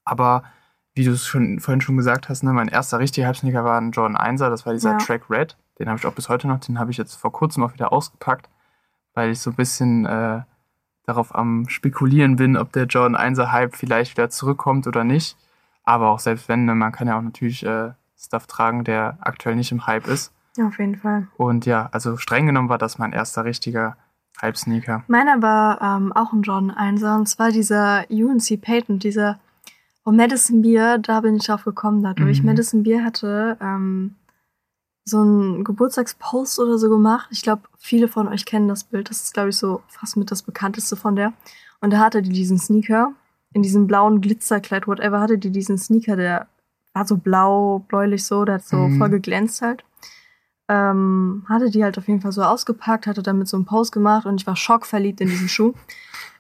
Aber 0.05 0.43
wie 0.95 1.05
du 1.05 1.13
es 1.13 1.27
schon 1.27 1.61
vorhin 1.61 1.81
schon 1.81 1.97
gesagt 1.97 2.29
hast, 2.29 2.43
ne, 2.43 2.53
mein 2.53 2.69
erster 2.69 2.99
richtiger 2.99 3.29
Hype-Sneaker 3.29 3.65
war 3.65 3.81
ein 3.81 3.93
Jordan 3.93 4.17
1er, 4.17 4.51
das 4.51 4.67
war 4.67 4.73
dieser 4.73 4.93
Ja. 4.93 4.99
Track 4.99 5.31
Red. 5.31 5.57
Den 5.79 5.89
habe 5.89 5.99
ich 5.99 6.07
auch 6.07 6.13
bis 6.13 6.29
heute 6.29 6.49
noch, 6.49 6.59
den 6.59 6.79
habe 6.79 6.91
ich 6.91 6.97
jetzt 6.97 7.15
vor 7.15 7.33
kurzem 7.33 7.63
auch 7.63 7.73
wieder 7.73 7.93
ausgepackt, 7.93 8.51
weil 9.15 9.31
ich 9.31 9.41
so 9.41 9.51
ein 9.51 9.57
bisschen 9.57 10.05
äh, 10.05 10.43
darauf 11.07 11.35
am 11.35 11.69
Spekulieren 11.69 12.37
bin, 12.37 12.57
ob 12.57 12.73
der 12.73 12.87
Jordan 12.87 13.17
1er 13.17 13.53
Hype 13.53 13.77
vielleicht 13.77 14.17
wieder 14.17 14.31
zurückkommt 14.31 14.87
oder 14.87 15.05
nicht. 15.05 15.37
Aber 15.85 16.11
auch 16.11 16.19
selbst 16.19 16.49
wenn, 16.49 16.65
ne, 16.65 16.75
man 16.75 16.93
kann 16.93 17.09
ja 17.09 17.17
auch 17.17 17.23
natürlich 17.23 17.65
äh, 17.65 17.93
Stuff 18.21 18.47
tragen, 18.47 18.85
der 18.85 19.19
aktuell 19.21 19.57
nicht 19.57 19.73
im 19.73 19.87
Hype 19.87 20.07
ist. 20.07 20.33
Ja, 20.57 20.67
auf 20.67 20.79
jeden 20.79 20.97
Fall. 20.97 21.29
Und 21.37 21.67
ja, 21.67 21.89
also 21.93 22.17
streng 22.17 22.47
genommen 22.47 22.69
war 22.69 22.79
das 22.79 22.99
mein 22.99 23.13
erster 23.13 23.45
richtiger 23.45 23.97
Hype-Sneaker. 24.41 25.05
Meiner 25.09 25.43
war 25.43 25.81
ähm, 25.81 26.13
auch 26.13 26.33
ein 26.33 26.43
Jordan 26.43 26.73
1er 26.73 27.17
und 27.17 27.27
zwar 27.27 27.51
dieser 27.51 28.05
UNC 28.11 28.61
Patent, 28.61 29.05
dieser 29.05 29.39
oh, 30.05 30.13
Madison 30.13 30.63
Beer, 30.63 30.99
da 30.99 31.21
bin 31.21 31.37
ich 31.37 31.47
drauf 31.47 31.65
gekommen 31.65 32.03
dadurch. 32.03 32.41
Mhm. 32.41 32.47
Madison 32.47 32.83
Beer 32.83 33.05
hatte 33.05 33.57
ähm, 33.61 34.17
so 35.05 35.19
einen 35.19 35.65
Geburtstagspost 35.65 36.59
oder 36.59 36.79
so 36.79 36.89
gemacht. 36.89 37.29
Ich 37.31 37.43
glaube, 37.43 37.63
viele 37.79 38.09
von 38.09 38.29
euch 38.29 38.45
kennen 38.45 38.69
das 38.69 38.85
Bild. 38.85 39.11
Das 39.11 39.23
ist, 39.23 39.35
glaube 39.35 39.51
ich, 39.51 39.57
so 39.57 39.83
fast 39.89 40.17
mit 40.17 40.31
das 40.31 40.43
bekannteste 40.43 40.97
von 40.97 41.17
der. 41.17 41.33
Und 41.81 41.93
da 41.93 41.99
hatte 41.99 42.23
die 42.23 42.31
diesen 42.31 42.59
Sneaker, 42.59 43.13
in 43.53 43.63
diesem 43.63 43.87
blauen 43.87 44.21
Glitzerkleid, 44.21 44.87
whatever, 44.87 45.21
hatte 45.21 45.39
die 45.39 45.51
diesen 45.51 45.79
Sneaker, 45.79 46.17
der 46.17 46.47
war 46.93 47.07
so 47.07 47.17
blau, 47.17 47.85
bläulich 47.89 48.25
so, 48.25 48.45
der 48.45 48.57
hat 48.57 48.65
so 48.65 48.89
Mhm. 48.89 48.99
voll 48.99 49.11
geglänzt 49.11 49.63
halt. 49.63 49.85
Ähm, 50.69 51.45
hatte 51.49 51.71
die 51.71 51.83
halt 51.83 51.99
auf 51.99 52.07
jeden 52.07 52.21
Fall 52.21 52.31
so 52.33 52.43
ausgepackt, 52.43 53.07
hatte 53.09 53.23
damit 53.23 53.49
so 53.49 53.57
einen 53.57 53.67
Post 53.67 53.91
gemacht 53.93 54.25
und 54.27 54.41
ich 54.41 54.47
war 54.47 54.55
schockverliebt 54.57 55.21
in 55.21 55.29
diesen 55.29 55.49
Schuh. 55.49 55.73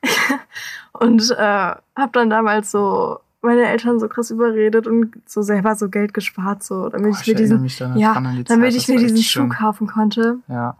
und 0.92 1.30
äh, 1.30 1.74
hab 1.96 2.12
dann 2.12 2.30
damals 2.30 2.70
so 2.70 3.18
meine 3.42 3.66
Eltern 3.66 3.98
so 3.98 4.08
krass 4.08 4.30
überredet 4.30 4.86
und 4.86 5.14
so 5.26 5.42
selber 5.42 5.74
so 5.74 5.88
Geld 5.88 6.14
gespart, 6.14 6.62
so 6.62 6.88
damit 6.90 7.12
Boah, 7.12 7.20
ich 7.20 7.26
mir 7.26 7.34
diesen, 7.34 7.62
mich 7.62 7.76
da 7.78 7.94
ja, 7.96 8.14
die 8.14 8.44
damit 8.44 8.72
Zeit, 8.72 8.74
ich 8.82 8.88
mir 8.88 8.98
diesen 8.98 9.22
Schuh 9.22 9.48
kaufen 9.48 9.86
konnte, 9.86 10.38
Ja, 10.46 10.76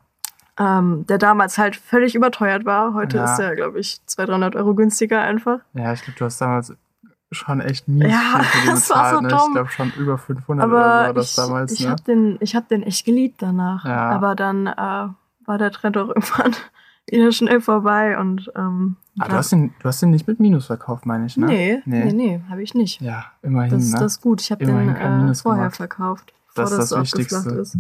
ähm, 0.58 1.06
der 1.06 1.18
damals 1.18 1.56
halt 1.58 1.74
völlig 1.74 2.14
überteuert 2.14 2.64
war. 2.66 2.92
Heute 2.94 3.16
Ja. 3.16 3.24
ist 3.24 3.38
der, 3.38 3.56
glaube 3.56 3.80
ich, 3.80 4.00
200, 4.06 4.30
300 4.54 4.56
Euro 4.56 4.74
günstiger 4.74 5.22
einfach. 5.22 5.60
ja, 5.72 5.92
ich 5.92 6.02
glaube, 6.02 6.18
du 6.18 6.24
hast 6.26 6.40
damals 6.40 6.74
schon 7.32 7.60
echt 7.60 7.86
mies 7.88 8.10
Ja, 8.10 8.40
das 8.66 8.90
war 8.90 9.14
so 9.14 9.20
ne? 9.20 9.28
Ich 9.28 9.34
dumm. 9.34 9.52
glaube 9.54 9.70
schon 9.70 9.92
über 9.98 10.18
500 10.18 10.66
oder 10.68 10.76
so 10.76 10.84
Aber 10.84 11.06
war 11.06 11.14
das 11.14 11.30
ich, 11.30 11.36
damals, 11.36 11.72
ich 11.72 11.80
ne? 11.84 11.90
habe 11.90 12.02
den, 12.02 12.36
ich 12.40 12.56
hab 12.56 12.68
den 12.68 12.82
echt 12.82 13.04
geliebt 13.04 13.42
danach. 13.42 13.84
Ja. 13.84 14.10
Aber 14.10 14.34
dann 14.34 14.66
äh, 14.66 14.74
war 15.46 15.58
der 15.58 15.70
Trend 15.70 15.96
auch 15.96 16.08
irgendwann 16.14 16.54
wieder 17.08 17.32
schnell 17.32 17.60
vorbei 17.60 18.18
und 18.18 18.50
ähm, 18.56 18.96
Ah, 19.18 19.28
du 19.28 19.34
hast, 19.34 19.52
den, 19.52 19.74
du 19.80 19.88
hast 19.88 20.00
den 20.00 20.10
nicht 20.10 20.26
mit 20.28 20.40
Minus 20.40 20.66
verkauft, 20.66 21.04
meine 21.04 21.26
ich, 21.26 21.36
ne? 21.36 21.46
nee, 21.46 21.82
nee, 21.84 22.04
Nee. 22.04 22.12
nee, 22.12 22.42
habe 22.48 22.62
ich 22.62 22.74
nicht. 22.74 23.00
Ja, 23.02 23.26
immerhin, 23.42 23.70
Das, 23.72 23.90
ne? 23.90 23.98
das 23.98 24.12
ist 24.14 24.20
gut. 24.22 24.40
Ich 24.40 24.50
habe 24.50 24.64
den 24.64 24.88
äh, 24.96 25.10
Minus 25.18 25.42
vorher 25.42 25.64
gemacht. 25.64 25.76
verkauft, 25.76 26.32
Das 26.54 26.70
bevor 26.70 26.78
das, 26.78 26.88
das 26.90 26.92
abgeflacht 26.92 27.44
Wichtigste. 27.44 27.50
ist. 27.60 27.78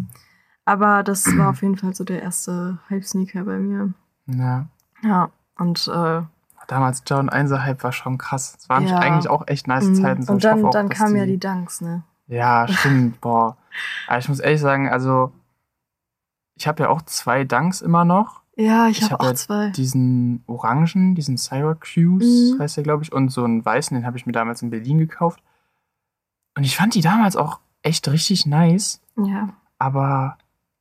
Aber 0.66 1.02
das 1.02 1.26
war 1.38 1.50
auf 1.50 1.62
jeden 1.62 1.76
Fall 1.78 1.94
so 1.94 2.04
der 2.04 2.20
erste 2.22 2.78
Hype-Sneaker 2.90 3.44
bei 3.44 3.58
mir. 3.58 3.92
ja. 4.26 4.66
Ja, 5.02 5.30
und 5.56 5.88
äh, 5.88 6.20
Damals 6.70 7.02
Jordan 7.04 7.30
1er 7.30 7.64
Hype 7.64 7.82
war 7.82 7.92
schon 7.92 8.16
krass. 8.16 8.54
Es 8.58 8.68
waren 8.68 8.86
Ja. 8.86 8.98
eigentlich 8.98 9.28
auch 9.28 9.48
echt 9.48 9.66
nice 9.66 9.86
mh, 9.86 9.94
Zeiten. 10.00 10.22
so. 10.22 10.32
und 10.34 10.44
dann, 10.44 10.64
auch, 10.64 10.70
dann 10.70 10.88
kamen 10.88 11.16
ja 11.16 11.26
die 11.26 11.38
Dunks, 11.38 11.80
ne? 11.80 12.04
Ja, 12.28 12.68
stimmt. 12.68 13.20
Boah. 13.20 13.56
Aber 14.06 14.18
ich 14.18 14.28
muss 14.28 14.38
ehrlich 14.38 14.60
sagen, 14.60 14.88
also 14.88 15.32
ich 16.56 16.68
habe 16.68 16.84
ja 16.84 16.88
auch 16.90 17.02
zwei 17.02 17.42
Dunks 17.44 17.80
immer 17.80 18.04
noch. 18.04 18.42
Ja, 18.56 18.86
ich, 18.88 18.98
Ich 18.98 19.04
habe 19.04 19.14
hab 19.14 19.20
auch 19.22 19.24
ja 19.26 19.34
zwei. 19.34 19.70
Diesen 19.70 20.44
orangen, 20.46 21.14
diesen 21.16 21.36
Syracuse, 21.38 22.54
Mhm. 22.54 22.60
heißt 22.60 22.76
der, 22.76 22.84
glaube 22.84 23.02
ich, 23.02 23.12
und 23.12 23.30
so 23.30 23.42
einen 23.42 23.64
weißen, 23.64 23.96
den 23.96 24.06
habe 24.06 24.16
ich 24.16 24.26
mir 24.26 24.32
damals 24.32 24.62
in 24.62 24.70
Berlin 24.70 24.98
gekauft. 24.98 25.42
Und 26.56 26.62
ich 26.64 26.76
fand 26.76 26.94
die 26.94 27.00
damals 27.00 27.34
auch 27.36 27.58
echt 27.82 28.06
richtig 28.08 28.46
nice. 28.46 29.00
Ja. 29.16 29.48
Aber 29.78 30.36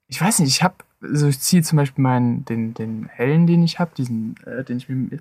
ich 0.08 0.22
weiß 0.22 0.40
nicht, 0.40 0.50
ich 0.50 0.62
habe, 0.62 0.76
also 1.02 1.28
ich 1.28 1.40
ziehe 1.40 1.64
zum 1.64 1.78
Beispiel 1.78 2.02
meinen, 2.04 2.44
den, 2.46 2.74
den 2.74 3.08
hellen, 3.08 3.48
den 3.48 3.64
ich 3.64 3.80
habe, 3.80 3.92
diesen, 3.96 4.36
äh, 4.46 4.64
den, 4.64 4.78
ich 4.78 4.90
mir, 4.90 5.20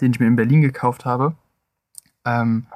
den 0.00 0.12
ich 0.12 0.20
mir 0.20 0.26
in 0.26 0.36
Berlin 0.36 0.62
gekauft 0.62 1.04
habe, 1.04 1.34
ähm, 2.24 2.66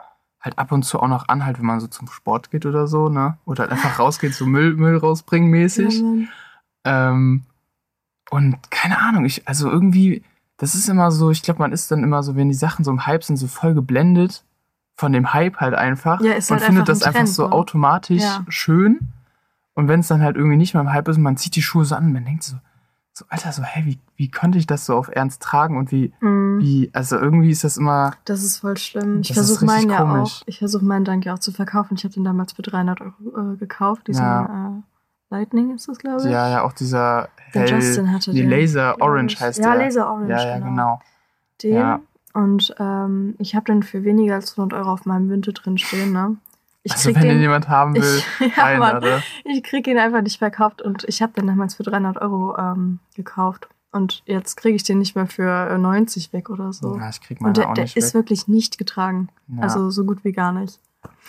halt 0.40 0.58
ab 0.58 0.72
und 0.72 0.84
zu 0.84 1.00
auch 1.00 1.08
noch 1.08 1.28
an, 1.28 1.44
halt, 1.44 1.58
wenn 1.58 1.66
man 1.66 1.80
so 1.80 1.88
zum 1.88 2.08
Sport 2.08 2.50
geht 2.50 2.66
oder 2.66 2.86
so, 2.86 3.08
ne? 3.08 3.38
Oder 3.44 3.64
halt 3.64 3.72
einfach 3.72 3.98
rausgeht, 3.98 4.34
so 4.34 4.46
Müll, 4.46 4.74
Müll 4.74 4.96
rausbringen 4.96 5.50
mäßig. 5.50 6.00
Ja. 6.00 7.10
Ähm, 7.10 7.42
und 8.30 8.70
keine 8.70 8.98
Ahnung, 8.98 9.24
ich, 9.24 9.46
also 9.46 9.70
irgendwie, 9.70 10.22
das 10.56 10.74
ist 10.74 10.88
immer 10.88 11.10
so, 11.10 11.30
ich 11.30 11.42
glaube, 11.42 11.58
man 11.60 11.72
ist 11.72 11.90
dann 11.90 12.02
immer 12.02 12.22
so, 12.22 12.36
wenn 12.36 12.48
die 12.48 12.54
Sachen 12.54 12.84
so 12.84 12.90
im 12.90 13.06
Hype 13.06 13.24
sind, 13.24 13.36
so 13.36 13.46
voll 13.46 13.74
geblendet 13.74 14.44
von 14.94 15.12
dem 15.12 15.32
Hype 15.32 15.58
halt 15.58 15.74
einfach. 15.74 16.20
Ja, 16.20 16.32
ist 16.32 16.50
und 16.50 16.56
halt 16.56 16.66
findet 16.66 16.88
einfach 16.88 16.92
das 16.92 17.02
ein 17.02 17.08
einfach 17.08 17.20
Trend, 17.20 17.28
so 17.34 17.46
ne? 17.46 17.52
automatisch 17.52 18.22
Ja. 18.22 18.44
schön. 18.48 19.00
Und 19.74 19.88
wenn 19.88 20.00
es 20.00 20.08
dann 20.08 20.22
halt 20.22 20.36
irgendwie 20.36 20.56
nicht 20.56 20.72
mehr 20.74 20.80
im 20.80 20.92
Hype 20.92 21.06
ist 21.08 21.18
und 21.18 21.22
man 21.22 21.36
zieht 21.36 21.54
die 21.54 21.62
Schuhe 21.62 21.84
so 21.84 21.94
an, 21.94 22.12
man 22.12 22.24
denkt 22.24 22.44
so, 22.44 22.56
so, 23.18 23.24
Alter, 23.30 23.50
so, 23.52 23.62
hey, 23.62 23.86
wie, 23.86 23.98
wie 24.16 24.30
konnte 24.30 24.58
ich 24.58 24.66
das 24.66 24.84
so 24.84 24.94
auf 24.94 25.08
Ernst 25.10 25.40
tragen 25.42 25.78
und 25.78 25.90
wie, 25.90 26.12
Mhm. 26.20 26.58
wie, 26.60 26.90
also 26.92 27.16
irgendwie 27.16 27.50
ist 27.50 27.64
das 27.64 27.78
immer, 27.78 28.12
Das 28.26 28.42
ist 28.42 28.58
voll 28.58 28.76
schlimm. 28.76 29.20
Ich 29.22 29.32
versuche 29.32 29.64
meinen 29.64 29.88
ja 29.88 29.98
komisch. 30.02 30.40
auch. 30.42 30.46
Ich 30.46 30.58
versuche 30.58 30.84
meinen 30.84 31.06
Dank 31.06 31.24
ja 31.24 31.32
auch 31.32 31.38
zu 31.38 31.50
verkaufen. 31.50 31.94
Ich 31.96 32.04
habe 32.04 32.12
den 32.12 32.24
damals 32.24 32.52
für 32.52 32.60
300 32.60 33.00
Euro 33.00 33.54
äh, 33.54 33.56
gekauft. 33.56 34.06
Diesen 34.08 34.22
Ja. 34.22 34.44
äh, 34.78 34.82
Lightning 35.30 35.74
ist 35.74 35.88
das, 35.88 35.98
glaube 35.98 36.24
ich. 36.24 36.30
ja, 36.30 36.48
ja, 36.50 36.62
auch 36.62 36.72
dieser 36.74 37.30
Der 37.54 37.62
hell, 37.62 37.70
Justin 37.80 38.12
hatte 38.12 38.32
nee, 38.32 38.42
den. 38.42 38.50
Laser 38.50 39.00
Orange 39.00 39.40
heißt 39.40 39.60
ja, 39.60 39.70
der. 39.74 39.84
Laser 39.86 40.08
Orange. 40.10 40.30
Ja, 40.30 40.46
ja, 40.46 40.58
genau. 40.58 41.00
Den. 41.62 41.74
Ja. 41.74 42.00
Und 42.34 42.74
ähm, 42.78 43.34
ich 43.38 43.54
habe 43.56 43.64
den 43.64 43.82
für 43.82 44.04
weniger 44.04 44.34
als 44.34 44.58
100 44.58 44.78
Euro 44.78 44.92
auf 44.92 45.06
meinem 45.06 45.30
Wünte 45.30 45.54
drin 45.54 45.78
stehen. 45.78 46.12
Ne? 46.12 46.36
Ich 46.86 46.92
Also, 46.92 47.14
wenn 47.14 47.22
den. 47.22 47.30
den 47.30 47.40
jemand 47.40 47.68
haben 47.68 47.94
will, 47.94 48.22
ich, 48.40 48.56
ja, 48.56 48.62
rein, 48.64 48.78
Mann, 48.78 49.02
ich 49.44 49.62
krieg 49.64 49.86
ihn 49.88 49.98
einfach 49.98 50.22
nicht 50.22 50.38
verkauft 50.38 50.82
und 50.82 51.04
ich 51.08 51.20
habe 51.20 51.32
den 51.32 51.46
damals 51.46 51.74
für 51.74 51.82
300 51.82 52.18
Euro 52.22 52.56
ähm, 52.56 53.00
gekauft. 53.14 53.68
Und 53.92 54.22
jetzt 54.26 54.56
kriege 54.56 54.76
ich 54.76 54.82
den 54.84 54.98
nicht 54.98 55.16
mehr 55.16 55.26
für 55.26 55.70
äh, 55.70 55.78
90 55.78 56.32
weg 56.32 56.50
oder 56.50 56.72
so. 56.72 56.96
Ja, 56.96 57.08
ich 57.08 57.20
krieg 57.20 57.40
meine 57.40 57.48
und 57.50 57.56
der, 57.56 57.70
auch 57.70 57.74
der 57.74 57.84
nicht 57.84 57.96
ist 57.96 58.08
weg. 58.08 58.14
wirklich 58.14 58.46
nicht 58.46 58.78
getragen. 58.78 59.28
Ja. 59.48 59.62
Also 59.62 59.90
so 59.90 60.04
gut 60.04 60.22
wie 60.22 60.32
gar 60.32 60.52
nicht. 60.52 60.78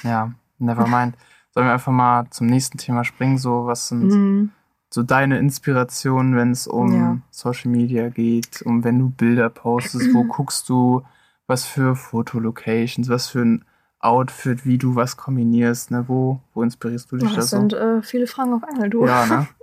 Ja, 0.04 0.32
never 0.60 0.86
mind. 0.88 1.16
Sollen 1.54 1.66
wir 1.68 1.74
einfach 1.74 1.92
mal 1.92 2.28
zum 2.30 2.48
nächsten 2.48 2.78
Thema 2.78 3.04
springen? 3.04 3.38
So, 3.38 3.66
was 3.66 3.88
sind 3.88 4.10
Mhm. 4.10 4.50
so 4.92 5.02
deine 5.02 5.40
Inspirationen, 5.40 6.36
wenn 6.36 6.52
es 6.52 6.68
um 6.68 6.94
Ja. 6.94 7.18
Social 7.32 7.72
Media 7.72 8.10
geht, 8.10 8.62
um 8.64 8.84
wenn 8.84 9.00
du 9.00 9.10
Bilder 9.10 9.50
postest, 9.50 10.14
wo 10.14 10.24
guckst 10.28 10.68
du, 10.70 11.04
was 11.48 11.64
für 11.66 11.96
Fotolocations, 11.96 13.10
was 13.10 13.28
für 13.30 13.42
ein 13.42 13.66
Outfit, 14.00 14.66
wie 14.66 14.78
du 14.78 14.96
was 14.96 15.18
kombinierst, 15.18 15.92
ne? 15.92 16.06
Wo, 16.08 16.40
wo 16.54 16.64
inspirierst 16.64 17.12
du 17.12 17.18
dich 17.18 17.30
da 17.30 17.36
das 17.36 17.50
so? 17.50 17.58
sind 17.58 17.74
äh, 17.74 18.02
viele 18.02 18.28
Fragen 18.28 18.54
auf 18.54 18.64
einmal, 18.64 18.90
du. 18.90 19.06
Ja, 19.06 19.26
ne? 19.26 19.48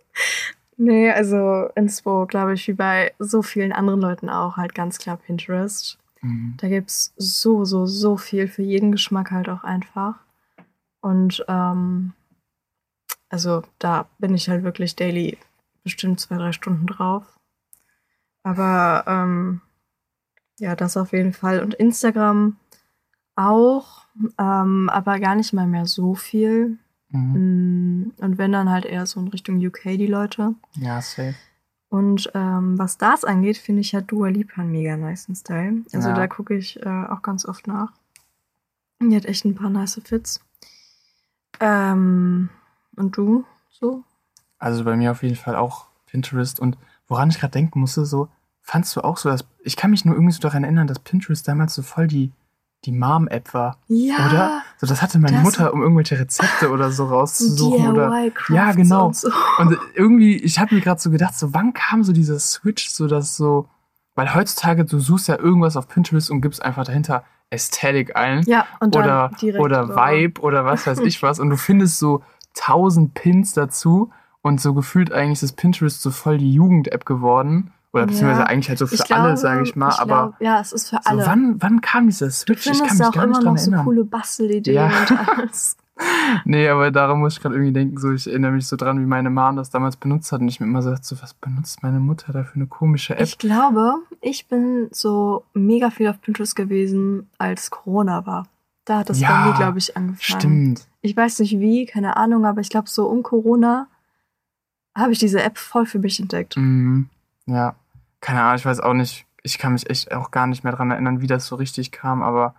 Nee, 0.76 1.10
also 1.12 1.68
Inspo, 1.76 2.26
glaube 2.26 2.54
ich, 2.54 2.66
wie 2.66 2.72
bei 2.72 3.14
so 3.20 3.42
vielen 3.42 3.72
anderen 3.72 4.00
Leuten 4.00 4.28
auch, 4.28 4.56
halt 4.56 4.74
ganz 4.74 4.98
klar 4.98 5.16
Pinterest. 5.16 5.98
Mhm. 6.20 6.54
Da 6.56 6.68
gibt's 6.68 7.12
so, 7.16 7.64
so, 7.64 7.86
so 7.86 8.16
viel 8.16 8.48
für 8.48 8.62
jeden 8.62 8.90
Geschmack 8.90 9.30
halt 9.30 9.48
auch 9.48 9.62
einfach. 9.62 10.16
Und 11.00 11.44
ähm, 11.46 12.12
also 13.28 13.62
da 13.78 14.06
bin 14.18 14.34
ich 14.34 14.48
halt 14.48 14.64
wirklich 14.64 14.96
daily 14.96 15.38
bestimmt 15.84 16.18
zwei, 16.18 16.36
drei 16.36 16.52
Stunden 16.52 16.86
drauf. 16.86 17.38
Aber 18.42 19.04
ähm, 19.06 19.60
ja, 20.58 20.74
das 20.74 20.96
auf 20.96 21.12
jeden 21.12 21.32
Fall. 21.32 21.60
Und 21.60 21.74
Instagram 21.74 22.56
auch. 23.36 24.03
Ähm, 24.38 24.88
aber 24.90 25.18
gar 25.21 25.35
nicht 25.35 25.52
mal 25.52 25.66
mehr 25.66 25.87
so 25.87 26.14
viel. 26.14 26.78
Mhm. 27.11 27.33
Mm, 28.02 28.12
Und 28.23 28.38
wenn 28.38 28.52
dann 28.52 28.71
halt 28.71 28.85
eher 28.85 29.06
so 29.06 29.21
in 29.21 29.28
Richtung 29.28 29.64
UK 29.64 29.83
die 29.97 30.06
Leute. 30.06 30.54
Ja, 30.75 31.00
safe. 31.00 31.35
Und 31.88 32.30
ähm, 32.35 32.76
was 32.78 32.99
das 32.99 33.25
angeht, 33.25 33.56
finde 33.56 33.80
ich 33.83 33.94
halt 33.94 34.11
Dua 34.11 34.28
Lipa 34.28 34.62
einen 34.62 34.73
mega 34.73 34.97
nice 34.97 35.28
Style. 35.35 35.83
Also 35.92 36.09
Ja. 36.09 36.14
da 36.14 36.26
gucke 36.26 36.56
ich 36.56 36.80
äh, 36.85 36.88
auch 37.09 37.23
ganz 37.23 37.47
oft 37.47 37.66
nach. 37.68 37.92
Die 39.00 39.14
hat 39.14 39.26
echt 39.26 39.44
ein 39.44 39.54
paar 39.54 39.71
nice 39.71 40.00
Fits. 40.04 40.40
Ähm, 41.61 42.49
und 42.97 43.16
du 43.16 43.44
so? 43.71 44.02
Also 44.59 44.85
bei 44.85 44.97
mir 44.97 45.11
auf 45.12 45.23
jeden 45.23 45.37
Fall 45.37 45.56
auch 45.56 45.87
Pinterest. 46.06 46.59
Und 46.61 46.78
woran 47.06 47.30
ich 47.30 47.38
gerade 47.38 47.52
denken 47.52 47.80
musste, 47.80 48.04
so, 48.06 48.28
fandst 48.61 48.94
du 48.97 49.02
auch 49.02 49.16
so, 49.18 49.28
dass. 49.28 49.44
Ich 49.62 49.76
kann 49.76 49.90
mich 49.90 50.04
nur 50.04 50.14
irgendwie 50.14 50.33
so 50.33 50.40
daran 50.40 50.64
erinnern, 50.64 50.87
dass 50.87 50.99
Pinterest 50.99 51.47
damals 51.47 51.75
so 51.75 51.83
voll 51.83 52.06
die, 52.06 52.33
die 52.84 52.92
Mom-App 52.92 53.54
war. 53.54 53.78
Ja. 53.88 54.14
Oder? 54.28 54.62
So, 54.78 54.86
das 54.86 55.02
hatte 55.02 55.18
meine 55.18 55.36
Das- 55.38 55.44
Mutter, 55.44 55.72
um 55.72 55.82
irgendwelche 55.82 56.18
Rezepte 56.18 56.70
oder 56.70 56.90
so 56.90 57.06
rauszusuchen. 57.06 57.88
Oder, 57.88 58.30
Ja, 58.50 58.72
genau. 58.72 59.06
Und 59.06 59.16
so. 59.16 59.30
und 59.58 59.76
irgendwie, 59.94 60.36
ich 60.36 60.58
habe 60.58 60.74
mir 60.74 60.80
gerade 60.80 61.00
so 61.00 61.10
gedacht, 61.10 61.34
so, 61.38 61.54
wann 61.54 61.72
kam 61.72 62.02
so 62.04 62.12
dieser 62.12 62.38
Switch, 62.38 62.88
so 62.88 63.06
dass 63.08 63.36
so. 63.36 63.68
Weil 64.16 64.32
heutzutage, 64.34 64.84
du 64.84 65.00
suchst 65.00 65.26
ja 65.28 65.36
irgendwas 65.38 65.76
auf 65.76 65.88
Pinterest 65.88 66.30
und 66.30 66.40
gibst 66.40 66.62
einfach 66.62 66.84
dahinter 66.84 67.24
Aesthetic 67.50 68.14
ein. 68.16 68.42
Ja, 68.46 68.64
und 68.80 68.94
dann 68.94 69.02
oder, 69.04 69.30
direkt 69.40 69.60
oder. 69.64 69.88
Vibe 69.88 70.40
oder 70.40 70.64
was 70.64 70.86
weiß 70.86 71.00
ich 71.00 71.22
was. 71.22 71.40
Und 71.40 71.50
du 71.50 71.56
findest 71.68 71.98
so 71.98 72.22
tausend 72.54 73.14
Pins 73.14 73.52
dazu 73.54 74.10
und 74.42 74.60
so 74.60 74.72
gefühlt 74.74 75.12
eigentlich 75.12 75.42
ist 75.42 75.56
Pinterest 75.56 76.00
so 76.00 76.10
voll 76.12 76.38
die 76.38 76.52
Jugend-App 76.52 77.04
geworden. 77.06 77.72
Oder 77.94 78.06
beziehungsweise 78.06 78.40
Ja. 78.40 78.46
eigentlich 78.46 78.68
halt 78.68 78.78
so 78.78 78.86
für 78.86 78.94
Ich 78.96 79.12
alle, 79.14 79.22
glaube, 79.22 79.36
sage 79.36 79.62
ich 79.62 79.76
mal. 79.76 79.90
aber 79.98 80.04
glaub, 80.32 80.40
ja, 80.40 80.60
es 80.60 80.72
ist 80.72 80.90
für 80.90 80.96
so, 80.96 81.02
alle. 81.10 81.24
wann, 81.26 81.62
wann 81.62 81.80
kam 81.80 82.06
dieser 82.06 82.26
du 82.26 82.32
Switch? 82.32 82.66
Ich 82.66 82.82
kann 82.82 82.96
mich 82.98 83.06
auch 83.06 83.12
gar 83.12 83.24
immer 83.24 83.32
nicht 83.34 83.44
dran 83.44 83.54
noch 83.54 83.58
so 83.60 83.70
erinnern. 83.70 83.84
coole 83.86 84.04
Bastelideen 84.04 84.74
Ja. 84.74 84.86
und 84.88 85.28
alles. 85.38 85.76
Nee, 86.44 86.68
aber 86.68 86.90
daran 86.90 87.20
muss 87.20 87.34
ich 87.36 87.40
gerade 87.40 87.54
irgendwie 87.54 87.72
denken, 87.72 87.96
so 87.98 88.10
ich 88.10 88.26
erinnere 88.26 88.50
mich 88.50 88.66
so 88.66 88.74
dran, 88.74 88.98
wie 89.00 89.06
meine 89.06 89.30
Mom 89.30 89.54
das 89.54 89.70
damals 89.70 89.94
benutzt 89.96 90.32
hat 90.32 90.40
und 90.40 90.48
ich 90.48 90.58
mir 90.58 90.66
immer 90.66 90.82
so 90.82 90.90
dachte, 90.90 91.04
so, 91.04 91.22
was 91.22 91.34
benutzt 91.34 91.84
meine 91.84 92.00
Mutter 92.00 92.32
da 92.32 92.42
für 92.42 92.56
eine 92.56 92.66
komische 92.66 93.14
App? 93.14 93.22
Ich 93.22 93.38
glaube, 93.38 93.94
ich 94.20 94.48
bin 94.48 94.88
so 94.90 95.44
mega 95.54 95.90
viel 95.90 96.08
auf 96.08 96.20
Pinterest 96.20 96.56
gewesen, 96.56 97.30
als 97.38 97.70
Corona 97.70 98.26
war. 98.26 98.48
Da 98.86 98.98
hat 98.98 99.08
das 99.08 99.20
Ja, 99.20 99.28
bei 99.44 99.50
mir, 99.52 99.56
glaube 99.56 99.78
ich, 99.78 99.96
angefangen. 99.96 100.18
Stimmt. 100.40 100.88
Ich 101.00 101.16
weiß 101.16 101.38
nicht 101.38 101.60
wie, 101.60 101.86
keine 101.86 102.16
Ahnung, 102.16 102.44
aber 102.44 102.60
ich 102.60 102.70
glaube, 102.70 102.90
so 102.90 103.06
um 103.06 103.22
Corona 103.22 103.86
habe 104.96 105.12
ich 105.12 105.20
diese 105.20 105.40
App 105.44 105.58
voll 105.58 105.86
für 105.86 106.00
mich 106.00 106.18
entdeckt. 106.18 106.56
Mhm. 106.56 107.08
Ja. 107.46 107.76
Keine 108.25 108.40
Ahnung, 108.40 108.57
ich 108.57 108.64
weiß 108.64 108.81
auch 108.81 108.95
nicht. 108.95 109.26
Ich 109.43 109.59
kann 109.59 109.75
mich 109.75 109.90
echt 109.90 110.11
auch 110.14 110.31
gar 110.31 110.47
nicht 110.47 110.64
mehr 110.64 110.73
dran 110.73 110.90
erinnern, 110.90 111.21
wie 111.21 111.26
das 111.26 111.47
so 111.47 111.57
richtig 111.57 111.93
kam, 111.93 112.23
aber 112.23 112.54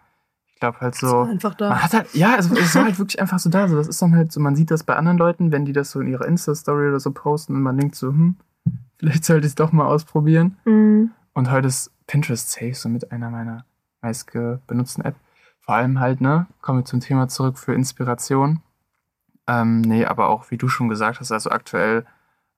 ich 0.46 0.60
glaube 0.60 0.80
halt 0.80 0.94
so. 0.94 1.08
war 1.08 1.28
einfach 1.28 1.56
da. 1.56 1.70
Man 1.70 1.84
hat 1.84 1.92
halt, 1.92 2.14
ja, 2.14 2.36
es, 2.38 2.52
es 2.52 2.76
war 2.76 2.84
halt 2.84 3.00
wirklich 3.00 3.20
einfach 3.20 3.40
so 3.40 3.50
da. 3.50 3.68
So, 3.68 3.76
das 3.76 3.88
ist 3.88 4.00
dann 4.00 4.16
halt 4.16 4.32
so, 4.32 4.40
man 4.40 4.56
sieht 4.56 4.70
das 4.70 4.84
bei 4.84 4.96
anderen 4.96 5.18
Leuten, 5.18 5.52
wenn 5.52 5.66
die 5.66 5.74
das 5.74 5.90
so 5.90 6.02
in 6.02 6.08
ihrer 6.08 6.28
Insta-Story 6.28 6.90
oder 6.90 7.00
so 7.00 7.10
posten 7.10 7.56
und 7.56 7.64
man 7.64 7.80
denkt 7.80 7.96
so, 7.96 8.10
hm, 8.10 8.36
vielleicht 9.00 9.26
sollte 9.26 9.48
ich 9.48 9.54
es 9.54 9.56
doch 9.56 9.72
mal 9.72 9.88
ausprobieren. 9.88 10.56
Mhm. 10.66 11.10
Und 11.34 11.50
heute 11.50 11.68
ist 11.68 11.92
Pinterest 12.06 12.52
safe 12.52 12.76
so 12.76 12.88
mit 12.88 13.12
einer 13.12 13.32
meiner 13.32 13.66
meist 14.04 14.32
benutzten 14.68 15.04
App. 15.04 15.16
Vor 15.62 15.74
allem 15.74 16.00
halt, 16.00 16.22
ne, 16.22 16.46
kommen 16.62 16.82
wir 16.82 16.86
zum 16.86 17.00
Thema 17.00 17.28
zurück 17.28 17.58
für 17.58 17.74
Inspiration. 17.74 18.62
Ähm, 19.48 19.82
nee, 19.82 20.06
aber 20.06 20.30
auch, 20.30 20.52
wie 20.52 20.58
du 20.58 20.68
schon 20.68 20.90
gesagt 20.90 21.20
hast, 21.20 21.32
also 21.32 21.50
aktuell 21.50 22.06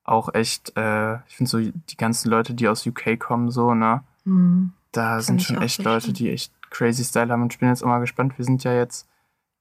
auch 0.08 0.34
echt, 0.34 0.74
äh, 0.78 1.16
ich 1.28 1.36
finde 1.38 1.50
so 1.50 1.60
die 1.60 1.98
ganzen 1.98 2.30
Leute, 2.30 2.54
die 2.54 2.68
aus 2.68 2.86
UK 2.88 3.18
kommen, 3.20 3.52
so, 3.52 3.74
ne, 3.74 4.02
Mhm. 4.26 4.74
da 4.92 5.16
Kann 5.16 5.22
sind 5.22 5.44
schon 5.44 5.62
echt 5.62 5.84
Leute, 5.84 6.12
die 6.14 6.32
echt 6.32 6.52
crazy 6.70 7.04
Style 7.04 7.32
haben 7.32 7.42
und 7.44 7.54
ich 7.54 7.60
bin 7.60 7.70
jetzt 7.70 7.84
auch 7.84 7.88
mal 7.88 8.00
gespannt. 8.00 8.38
Wir 8.38 8.44
sind 8.46 8.64
ja 8.64 8.74
jetzt 8.74 9.08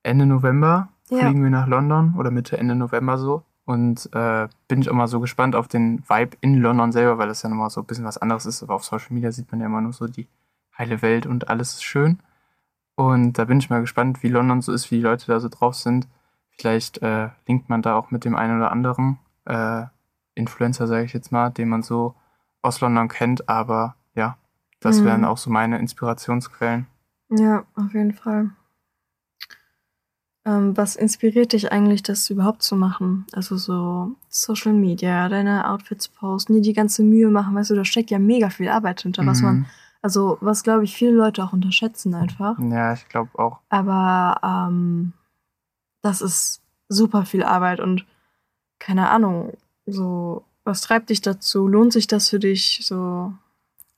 Ende 0.03 0.27
November, 0.27 0.89
Ja. 1.11 1.19
fliegen 1.19 1.43
wir 1.43 1.51
nach 1.51 1.67
London 1.67 2.15
oder 2.17 2.31
Mitte, 2.31 2.57
Ende 2.59 2.75
November 2.75 3.19
so. 3.19 3.43
Und 3.65 4.09
äh, 4.13 4.49
bin 4.69 4.81
ich 4.81 4.89
auch 4.91 4.95
mal 4.95 5.09
so 5.09 5.19
gespannt 5.21 5.57
auf 5.57 5.67
den 5.69 6.03
Vibe 6.09 6.37
in 6.41 6.55
London 6.61 6.93
selber, 6.93 7.19
weil 7.19 7.27
das 7.29 7.43
ja 7.43 7.49
nochmal 7.49 7.71
so 7.71 7.81
ein 7.81 7.87
bisschen 7.87 8.05
was 8.05 8.17
anderes 8.19 8.47
ist. 8.47 8.63
Aber 8.63 8.75
auf 8.77 8.85
Social 8.85 9.13
Media 9.13 9.33
sieht 9.33 9.51
man 9.51 9.61
ja 9.61 9.67
immer 9.67 9.81
nur 9.81 9.93
so 9.93 10.07
die 10.07 10.29
heile 10.79 11.03
Welt 11.03 11.27
und 11.27 11.49
alles 11.49 11.75
ist 11.75 11.83
schön. 11.85 12.21
Und 12.95 13.35
da 13.35 13.45
bin 13.45 13.59
ich 13.59 13.69
mal 13.69 13.81
gespannt, 13.81 14.23
wie 14.23 14.29
London 14.29 14.63
so 14.63 14.73
ist, 14.73 14.91
wie 14.91 14.97
die 14.97 15.03
Leute 15.03 15.27
da 15.27 15.41
so 15.41 15.49
drauf 15.49 15.75
sind. 15.75 16.07
Vielleicht 16.51 17.03
äh, 17.03 17.29
linkt 17.49 17.69
man 17.69 17.83
da 17.83 17.97
auch 17.97 18.11
mit 18.13 18.25
dem 18.25 18.37
einen 18.37 18.57
oder 18.59 18.71
anderen 18.73 19.19
äh, 19.45 19.85
Influencer, 20.37 20.87
sage 20.87 21.05
ich 21.05 21.13
jetzt 21.13 21.33
mal, 21.33 21.51
den 21.51 21.69
man 21.69 21.83
so 21.83 22.15
aus 22.63 22.81
London 22.81 23.09
kennt. 23.09 23.49
Aber 23.49 23.97
ja, 24.15 24.39
das 24.79 25.01
Mhm. 25.01 25.05
wären 25.05 25.25
auch 25.25 25.39
so 25.39 25.51
meine 25.51 25.79
Inspirationsquellen. 25.79 26.87
Ja, 27.31 27.65
auf 27.75 27.93
jeden 27.93 28.13
Fall. 28.15 28.51
Ähm, 30.45 30.77
was 30.77 30.95
inspiriert 30.95 31.53
dich 31.53 31.73
eigentlich, 31.73 32.05
das 32.05 32.31
überhaupt 32.31 32.63
zu 32.63 32.77
machen? 32.77 33.27
Also 33.33 33.57
so 33.57 34.13
Social 34.29 34.73
Media, 34.75 35.29
deine 35.29 35.69
Outfits 35.69 36.09
posten, 36.09 36.55
dir 36.55 36.61
die 36.61 36.73
ganze 36.73 37.03
Mühe 37.03 37.29
machen, 37.31 37.55
weißt 37.57 37.71
du, 37.71 37.75
da 37.75 37.85
steckt 37.85 38.11
ja 38.11 38.21
mega 38.21 38.49
viel 38.51 38.69
Arbeit 38.69 39.01
hinter, 39.03 39.27
was 39.27 39.43
man, 39.43 39.57
Mhm. 39.57 39.67
also 40.03 40.39
was 40.41 40.63
glaube 40.63 40.85
ich 40.85 40.95
viele 40.95 41.13
Leute 41.17 41.43
auch 41.43 41.53
unterschätzen 41.53 42.15
einfach. 42.15 42.59
Ja, 42.61 42.93
ich 42.93 43.09
glaube 43.09 43.37
auch. 43.37 43.59
Aber 43.71 44.39
ähm, 44.45 45.15
das 46.03 46.21
ist 46.21 46.63
super 46.89 47.25
viel 47.25 47.43
Arbeit 47.43 47.81
und 47.81 48.07
keine 48.79 49.11
Ahnung, 49.11 49.53
so, 49.87 50.45
was 50.65 50.83
treibt 50.83 51.11
dich 51.11 51.21
dazu? 51.21 51.69
Lohnt 51.69 51.93
sich 51.93 52.07
das 52.07 52.29
für 52.29 52.39
dich? 52.39 52.81
So, 52.83 53.33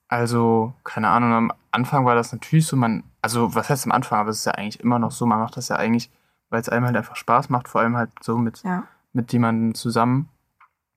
Also, 0.08 0.74
keine 0.84 1.08
Ahnung, 1.08 1.32
am 1.32 1.52
Anfang 1.70 2.04
war 2.04 2.14
das 2.14 2.32
natürlich 2.32 2.66
so, 2.66 2.76
man, 2.76 3.04
also 3.22 3.54
was 3.54 3.68
heißt 3.68 3.86
am 3.86 3.92
Anfang, 3.92 4.20
aber 4.20 4.30
es 4.30 4.40
ist 4.40 4.44
ja 4.44 4.52
eigentlich 4.52 4.80
immer 4.80 4.98
noch 4.98 5.10
so, 5.10 5.26
man 5.26 5.38
macht 5.38 5.56
das 5.56 5.68
ja 5.68 5.76
eigentlich, 5.76 6.10
weil 6.50 6.60
es 6.60 6.68
einem 6.68 6.86
halt 6.86 6.96
einfach 6.96 7.16
Spaß 7.16 7.48
macht, 7.50 7.68
vor 7.68 7.80
allem 7.80 7.96
halt 7.96 8.10
so 8.20 8.38
mit, 8.38 8.62
ja. 8.62 8.84
mit 9.12 9.32
jemandem 9.32 9.74
zusammen 9.74 10.28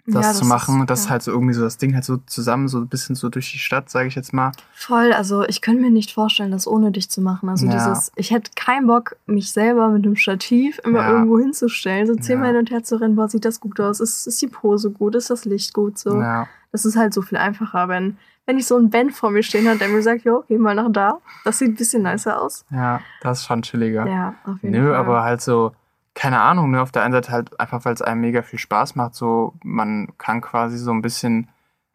das, 0.07 0.25
Ja, 0.25 0.33
zu 0.33 0.45
machen. 0.45 0.81
ist- 0.81 0.89
das 0.89 0.99
ist 1.01 1.05
ja. 1.05 1.11
halt 1.11 1.23
so 1.23 1.31
irgendwie 1.31 1.53
so 1.53 1.61
das 1.61 1.77
Ding 1.77 1.93
halt 1.93 2.03
so 2.05 2.17
zusammen, 2.25 2.67
so 2.67 2.79
ein 2.79 2.87
bisschen 2.87 3.15
so 3.15 3.29
durch 3.29 3.51
die 3.51 3.59
Stadt, 3.59 3.89
sage 3.89 4.07
ich 4.07 4.15
jetzt 4.15 4.33
mal. 4.33 4.51
Voll, 4.73 5.13
also 5.13 5.43
ich 5.43 5.61
könnte 5.61 5.81
mir 5.81 5.91
nicht 5.91 6.11
vorstellen, 6.11 6.51
das 6.51 6.67
ohne 6.67 6.91
dich 6.91 7.09
zu 7.09 7.21
machen. 7.21 7.49
Also 7.49 7.65
Ja. 7.67 7.73
dieses, 7.73 8.11
ich 8.15 8.31
hätte 8.31 8.51
keinen 8.55 8.87
Bock, 8.87 9.15
mich 9.25 9.51
selber 9.51 9.89
mit 9.89 10.03
dem 10.05 10.15
Stativ 10.15 10.79
immer 10.83 11.07
irgendwo 11.07 11.39
hinzustellen, 11.39 12.07
so 12.07 12.15
zehnmal 12.15 12.49
hin 12.49 12.57
und 12.57 12.71
her 12.71 12.83
zu 12.83 12.99
rennen, 12.99 13.15
boah, 13.15 13.29
sieht 13.29 13.45
das 13.45 13.59
gut 13.59 13.79
aus, 13.79 13.99
ist, 13.99 14.27
ist 14.27 14.41
die 14.41 14.47
Pose 14.47 14.89
gut, 14.91 15.15
ist 15.15 15.29
das 15.29 15.45
Licht 15.45 15.73
gut, 15.73 15.97
so. 15.97 16.19
Ja, 16.19 16.47
Das 16.71 16.85
ist 16.85 16.95
halt 16.95 17.13
so 17.13 17.21
viel 17.21 17.37
einfacher, 17.37 17.87
wenn, 17.89 18.17
wenn 18.45 18.57
ich 18.57 18.65
so 18.65 18.75
einen 18.77 18.89
Band 18.89 19.13
vor 19.13 19.29
mir 19.29 19.43
stehen 19.43 19.67
habe, 19.67 19.77
der 19.77 19.89
mir 19.89 20.01
sagt, 20.01 20.23
jo, 20.23 20.43
geh 20.47 20.57
mal 20.57 20.73
nach 20.73 20.91
da, 20.91 21.17
das 21.45 21.59
sieht 21.59 21.69
ein 21.69 21.75
bisschen 21.75 22.01
nicer 22.03 22.41
aus. 22.41 22.65
ja, 22.71 23.01
das 23.21 23.39
ist 23.39 23.45
schon 23.45 23.61
chilliger. 23.61 24.07
Ja, 24.07 24.33
auf 24.45 24.61
jeden 24.63 24.71
Nö, 24.81 24.89
Fall. 24.89 24.95
aber 24.99 25.23
halt 25.23 25.41
so, 25.41 25.73
keine 26.13 26.41
Ahnung, 26.41 26.71
ne, 26.71 26.81
auf 26.81 26.91
der 26.91 27.03
einen 27.03 27.13
Seite 27.13 27.31
halt 27.31 27.59
einfach, 27.59 27.85
weil 27.85 27.93
es 27.93 28.01
einem 28.01 28.21
mega 28.21 28.41
viel 28.41 28.59
Spaß 28.59 28.95
macht, 28.95 29.15
so, 29.15 29.53
man 29.63 30.09
kann 30.17 30.41
quasi 30.41 30.77
so 30.77 30.91
ein 30.91 31.01
bisschen, 31.01 31.49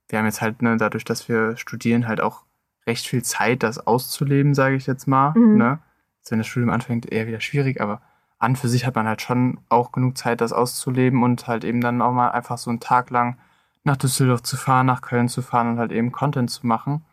wir 0.08 0.18
haben 0.18 0.26
jetzt 0.26 0.40
halt, 0.40 0.62
ne, 0.62 0.76
dadurch, 0.76 1.04
dass 1.04 1.28
wir 1.28 1.56
studieren, 1.56 2.08
halt 2.08 2.20
auch 2.20 2.44
recht 2.86 3.06
viel 3.06 3.22
Zeit, 3.22 3.62
das 3.62 3.86
auszuleben, 3.86 4.54
sage 4.54 4.76
ich 4.76 4.86
jetzt 4.86 5.06
mal, 5.06 5.32
Mhm. 5.36 5.56
ne. 5.58 5.78
Jetzt, 6.18 6.30
wenn 6.30 6.38
das 6.38 6.46
Studium 6.46 6.70
anfängt, 6.70 7.12
eher 7.12 7.26
wieder 7.26 7.40
schwierig, 7.40 7.80
aber 7.80 8.00
an 8.38 8.56
für 8.56 8.68
sich 8.68 8.84
hat 8.86 8.94
man 8.94 9.06
halt 9.06 9.22
schon 9.22 9.60
auch 9.68 9.92
genug 9.92 10.16
Zeit, 10.18 10.40
das 10.40 10.52
auszuleben 10.52 11.22
und 11.22 11.46
halt 11.46 11.64
eben 11.64 11.80
dann 11.80 12.02
auch 12.02 12.12
mal 12.12 12.30
einfach 12.30 12.58
so 12.58 12.70
einen 12.70 12.80
Tag 12.80 13.10
lang 13.10 13.38
nach 13.84 13.96
Düsseldorf 13.96 14.42
zu 14.42 14.56
fahren, 14.56 14.86
nach 14.86 15.00
Köln 15.02 15.28
zu 15.28 15.42
fahren 15.42 15.68
und 15.68 15.78
halt 15.78 15.92
eben 15.92 16.10
Content 16.12 16.50
zu 16.50 16.66
machen. 16.66 17.04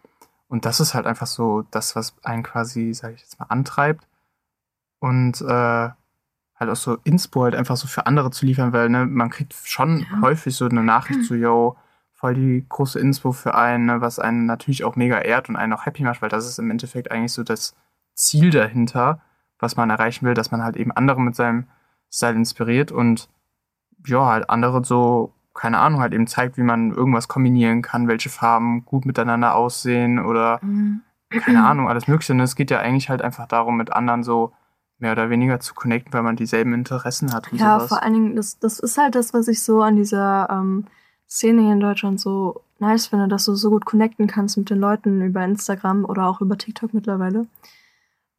Und 0.48 0.66
das 0.66 0.80
ist 0.80 0.94
halt 0.94 1.06
einfach 1.06 1.28
so 1.28 1.64
das, 1.72 1.96
was 1.96 2.16
einen 2.24 2.44
quasi, 2.44 2.94
sage 2.94 3.14
ich 3.14 3.22
jetzt 3.22 3.40
mal, 3.40 3.46
antreibt. 3.50 4.08
Und 5.00 5.42
äh, 5.42 5.90
halt 6.64 6.72
auch 6.72 6.82
so 6.82 6.98
Inspo 7.04 7.44
halt 7.44 7.56
einfach 7.56 7.78
so 7.78 7.88
für 7.88 8.06
andere 8.06 8.32
zu 8.32 8.46
liefern, 8.46 8.74
weil 8.74 8.90
ne, 8.90 9.06
man 9.06 9.30
kriegt 9.30 9.54
schon 9.64 10.08
Ja. 10.12 10.22
häufig 10.22 10.56
so 10.56 10.66
eine 10.66 10.84
Nachricht 10.84 11.24
so, 11.24 11.36
yo, 11.36 11.78
voll 12.14 12.34
die 12.34 12.66
große 12.68 13.00
Inspo 13.00 13.32
für 13.32 13.56
einen, 13.56 13.86
ne, 13.86 14.02
was 14.02 14.20
einen 14.20 14.46
natürlich 14.46 14.84
auch 14.84 14.96
mega 14.96 15.20
ehrt 15.20 15.50
und 15.50 15.56
einen 15.56 15.74
auch 15.74 15.86
happy 15.86 16.04
macht, 16.04 16.22
weil 16.22 16.30
das 16.30 16.48
ist 16.48 16.60
im 16.60 16.72
Endeffekt 16.72 17.12
eigentlich 17.12 17.34
so 17.34 17.44
das 17.44 17.76
Ziel 18.16 18.50
dahinter, 18.50 19.20
was 19.60 19.76
man 19.76 19.90
erreichen 19.90 20.26
will, 20.26 20.34
dass 20.34 20.52
man 20.52 20.64
halt 20.64 20.76
eben 20.78 20.92
andere 20.92 21.22
mit 21.22 21.36
seinem 21.36 21.66
Style 22.12 22.36
inspiriert 22.36 22.92
und 22.92 23.30
ja, 24.06 24.26
halt 24.26 24.50
andere 24.50 24.84
so, 24.84 25.34
keine 25.54 25.80
Ahnung, 25.80 26.00
halt 26.02 26.14
eben 26.14 26.28
zeigt, 26.28 26.58
wie 26.58 26.64
man 26.64 26.92
irgendwas 26.92 27.28
kombinieren 27.28 27.82
kann, 27.82 28.08
welche 28.08 28.30
Farben 28.30 28.86
gut 28.86 29.06
miteinander 29.06 29.56
aussehen 29.56 30.20
oder 30.20 30.60
Mhm. 30.62 31.02
keine 31.38 31.64
Ahnung, 31.64 31.88
alles 31.90 32.08
Mögliche. 32.08 32.34
Und 32.34 32.40
es 32.42 32.56
geht 32.56 32.70
ja 32.72 32.80
eigentlich 32.80 33.10
halt 33.10 33.22
einfach 33.22 33.48
darum, 33.48 33.78
mit 33.78 33.92
anderen 33.94 34.24
so 34.24 34.54
mehr 35.00 35.12
oder 35.14 35.30
weniger 35.30 35.60
zu 35.60 35.74
connecten, 35.74 36.14
weil 36.14 36.24
man 36.24 36.36
dieselben 36.36 36.74
Interessen 36.74 37.34
hat 37.34 37.52
und 37.52 37.60
Ja, 37.60 37.78
sowas. 37.78 37.90
vor 37.90 38.04
allen 38.04 38.14
Dingen, 38.14 38.36
das, 38.36 38.60
das 38.60 38.80
ist 38.80 38.98
halt 38.98 39.16
das, 39.16 39.34
was 39.34 39.48
ich 39.48 39.62
so 39.62 39.82
an 39.82 39.96
dieser 39.96 40.48
ähm, 40.50 40.86
Szene 41.30 41.62
hier 41.64 41.74
in 41.74 41.80
Deutschland 41.80 42.20
so 42.20 42.62
nice 42.80 43.08
finde, 43.08 43.28
dass 43.28 43.46
du 43.46 43.56
so 43.56 43.70
gut 43.70 43.86
connecten 43.86 44.28
kannst 44.28 44.58
mit 44.58 44.70
den 44.70 44.80
Leuten 44.80 45.22
über 45.22 45.44
Instagram 45.44 46.06
oder 46.06 46.28
auch 46.28 46.42
über 46.42 46.58
TikTok 46.58 46.94
mittlerweile. 46.94 47.48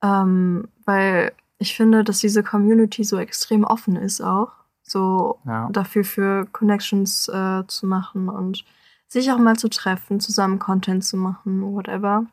Ähm, 0.03 0.69
weil 0.85 1.33
ich 1.59 1.77
finde, 1.77 2.05
dass 2.05 2.19
diese 2.19 2.43
Community 2.43 3.05
so 3.05 3.17
extrem 3.19 3.65
offen 3.65 3.97
ist 3.97 4.21
auch. 4.21 4.53
So 4.83 5.39
Ja. 5.47 5.69
dafür 5.73 6.05
für 6.05 6.47
Connections 6.53 7.29
äh, 7.29 7.63
zu 7.67 7.87
machen 7.87 8.29
und 8.29 8.65
sich 9.09 9.31
auch 9.33 9.39
mal 9.39 9.57
zu 9.57 9.69
treffen, 9.71 10.21
zusammen 10.21 10.59
Content 10.59 11.05
zu 11.05 11.17
machen, 11.17 11.63
whatever. 11.63 12.27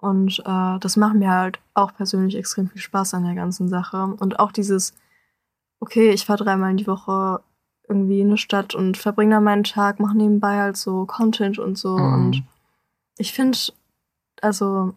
Und 0.00 0.40
äh, 0.46 0.78
das 0.78 0.96
macht 0.96 1.14
mir 1.14 1.30
halt 1.30 1.60
auch 1.74 1.94
persönlich 1.94 2.36
extrem 2.36 2.68
viel 2.68 2.80
Spaß 2.80 3.14
an 3.14 3.24
der 3.24 3.34
ganzen 3.34 3.68
Sache. 3.68 4.14
Und 4.18 4.40
auch 4.40 4.50
dieses, 4.50 4.94
okay, 5.78 6.10
ich 6.10 6.24
fahre 6.24 6.42
dreimal 6.44 6.70
in 6.70 6.78
die 6.78 6.86
Woche 6.86 7.40
irgendwie 7.88 8.20
in 8.20 8.28
eine 8.28 8.38
Stadt 8.38 8.74
und 8.74 8.96
verbringe 8.96 9.34
da 9.34 9.40
meinen 9.40 9.64
Tag, 9.64 10.00
mache 10.00 10.16
nebenbei 10.16 10.58
halt 10.58 10.76
so 10.76 11.04
Content 11.06 11.58
und 11.58 11.76
so. 11.76 11.98
Mhm. 11.98 12.14
Und 12.14 12.42
ich 13.18 13.32
finde, 13.32 13.58
also 14.40 14.94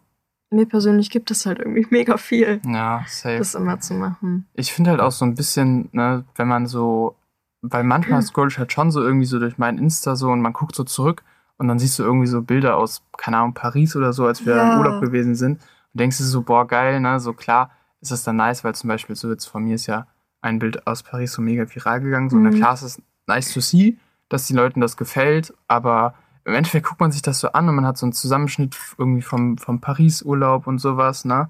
mir 0.51 0.67
persönlich 0.67 1.09
gibt 1.09 1.31
es 1.31 1.45
halt 1.45 1.59
irgendwie 1.59 1.87
mega 1.89 2.17
viel, 2.17 2.61
Ja, 2.65 3.03
safe. 3.07 3.39
das 3.39 3.55
immer 3.55 3.79
zu 3.79 3.95
machen. 3.95 4.47
Ich 4.53 4.71
finde 4.71 4.91
halt 4.91 5.01
auch 5.01 5.11
so 5.11 5.25
ein 5.25 5.35
bisschen, 5.35 5.89
ne, 5.91 6.23
wenn 6.35 6.47
man 6.47 6.67
so, 6.67 7.15
weil 7.61 7.83
manchmal 7.83 8.21
scroll 8.23 8.47
ich 8.49 8.57
halt 8.59 8.71
schon 8.71 8.91
so 8.91 9.01
irgendwie 9.01 9.25
so 9.25 9.39
durch 9.39 9.57
mein 9.57 9.77
Insta 9.77 10.15
so 10.15 10.29
und 10.29 10.41
man 10.41 10.53
guckt 10.53 10.75
so 10.75 10.83
zurück 10.83 11.23
und 11.57 11.67
dann 11.67 11.79
siehst 11.79 11.97
du 11.99 12.03
irgendwie 12.03 12.27
so 12.27 12.41
Bilder 12.41 12.77
aus, 12.77 13.03
keine 13.17 13.37
Ahnung, 13.37 13.53
Paris 13.53 13.95
oder 13.95 14.13
so, 14.13 14.25
als 14.25 14.45
wir 14.45 14.55
Ja. 14.55 14.63
im 14.73 14.77
Urlaub 14.79 14.99
gewesen 14.99 15.35
sind 15.35 15.61
und 15.93 15.99
denkst 15.99 16.17
du 16.17 16.23
so, 16.23 16.41
boah, 16.41 16.67
geil, 16.67 16.99
ne, 16.99 17.19
so 17.19 17.33
klar 17.33 17.71
ist 18.01 18.11
das 18.11 18.23
dann 18.23 18.35
nice, 18.37 18.63
weil 18.63 18.75
zum 18.75 18.89
Beispiel 18.89 19.15
so 19.15 19.29
jetzt 19.31 19.45
von 19.45 19.63
mir 19.63 19.75
ist 19.75 19.87
ja 19.87 20.07
ein 20.41 20.59
Bild 20.59 20.85
aus 20.87 21.03
Paris 21.03 21.31
so 21.33 21.41
mega 21.41 21.63
viral 21.73 22.01
gegangen, 22.01 22.29
so, 22.29 22.37
Mhm. 22.37 22.43
na 22.43 22.51
klar 22.51 22.73
ist 22.73 22.81
es 22.81 23.01
nice 23.27 23.53
to 23.53 23.61
see, 23.61 23.97
dass 24.29 24.47
den 24.47 24.57
Leuten 24.57 24.81
das 24.81 24.97
gefällt, 24.97 25.53
aber 25.67 26.15
im 26.45 26.53
Endeffekt 26.53 26.85
guckt 26.87 26.99
man 26.99 27.11
sich 27.13 27.21
das 27.21 27.39
so 27.39 27.51
an 27.53 27.69
und 27.69 27.75
man 27.75 27.85
hat 27.85 27.97
so 27.97 28.05
einen 28.05 28.11
Zusammenschnitt 28.13 28.75
irgendwie 28.97 29.21
vom, 29.21 29.57
vom 29.57 29.79
Paris-Urlaub 29.79 30.67
und 30.67 30.79
sowas, 30.79 31.23
ne? 31.23 31.49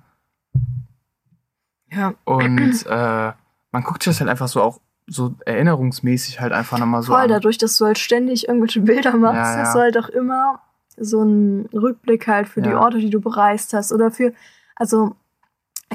Ja, 1.91 2.13
Und 2.25 2.85
äh, 2.87 3.31
man 3.71 3.83
guckt 3.83 4.03
sich 4.03 4.11
das 4.11 4.19
halt 4.19 4.29
einfach 4.29 4.47
so 4.47 4.61
auch 4.61 4.79
so 5.07 5.33
erinnerungsmäßig 5.45 6.39
halt 6.39 6.53
einfach 6.53 6.77
nochmal 6.79 7.01
so 7.03 7.13
voll, 7.13 7.27
dadurch, 7.27 7.57
dass 7.57 7.77
du 7.77 7.85
halt 7.85 7.99
ständig 7.99 8.47
irgendwelche 8.47 8.81
Bilder 8.81 9.15
machst, 9.17 9.35
Ja, 9.35 9.57
ja. 9.57 9.63
hast 9.65 9.75
du 9.75 9.79
halt 9.79 9.97
auch 9.97 10.09
immer 10.09 10.59
so 10.97 11.21
einen 11.21 11.65
Rückblick 11.73 12.27
halt 12.27 12.47
für 12.47 12.61
die 12.61 12.69
Ja. 12.69 12.79
Orte, 12.79 12.99
die 12.99 13.09
du 13.09 13.19
bereist 13.19 13.73
hast. 13.73 13.91
Oder 13.91 14.11
für, 14.11 14.33
also 14.75 15.15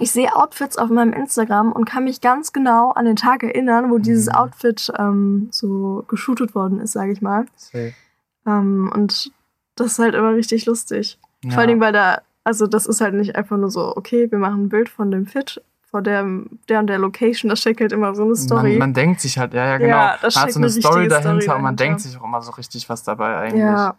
ich 0.00 0.10
sehe 0.12 0.34
Outfits 0.36 0.76
auf 0.76 0.90
meinem 0.90 1.12
Instagram 1.12 1.72
und 1.72 1.84
kann 1.84 2.04
mich 2.04 2.20
ganz 2.20 2.52
genau 2.52 2.90
an 2.90 3.04
den 3.04 3.16
Tag 3.16 3.42
erinnern, 3.42 3.90
wo 3.90 3.98
dieses 3.98 4.26
Mhm. 4.26 4.32
Outfit 4.34 4.92
ähm, 4.98 5.48
so 5.50 6.04
geshootet 6.08 6.54
worden 6.54 6.80
ist, 6.80 6.92
sage 6.92 7.12
ich 7.12 7.22
mal. 7.22 7.46
Ähm, 8.46 8.90
und 8.94 9.32
das 9.76 9.92
ist 9.92 9.98
halt 9.98 10.14
immer 10.14 10.34
richtig 10.34 10.66
lustig. 10.66 11.18
Vor 11.48 11.58
allen 11.58 11.68
Dingen, 11.68 11.80
weil 11.80 11.92
da, 11.92 12.20
also 12.44 12.66
das 12.66 12.86
ist 12.86 13.00
halt 13.00 13.14
nicht 13.14 13.36
einfach 13.36 13.56
nur 13.56 13.70
so, 13.70 13.96
okay, 13.96 14.30
wir 14.30 14.38
machen 14.38 14.64
ein 14.64 14.68
Bild 14.68 14.88
von 14.88 15.10
dem 15.10 15.26
Fit, 15.26 15.62
vor 15.90 16.02
der, 16.02 16.22
der 16.68 16.80
und 16.80 16.86
der 16.86 16.98
Location, 16.98 17.48
das 17.48 17.60
steckt 17.60 17.80
halt 17.80 17.92
immer 17.92 18.14
so 18.14 18.24
eine 18.24 18.36
Story. 18.36 18.70
Man, 18.72 18.78
man 18.78 18.94
denkt 18.94 19.20
sich 19.20 19.38
halt, 19.38 19.54
ja, 19.54 19.64
ja, 19.66 19.78
genau. 19.78 19.96
Ja, 19.96 20.18
da 20.20 20.42
hat 20.42 20.52
so 20.52 20.58
eine 20.60 20.68
Story 20.68 21.08
dahinter 21.08 21.40
Story 21.40 21.56
und 21.56 21.62
man 21.62 21.76
dahinter. 21.76 21.84
denkt 21.84 22.00
sich 22.00 22.18
auch 22.18 22.24
immer 22.24 22.42
so 22.42 22.52
richtig 22.52 22.88
was 22.88 23.02
dabei 23.04 23.36
eigentlich. 23.38 23.60
ja, 23.62 23.94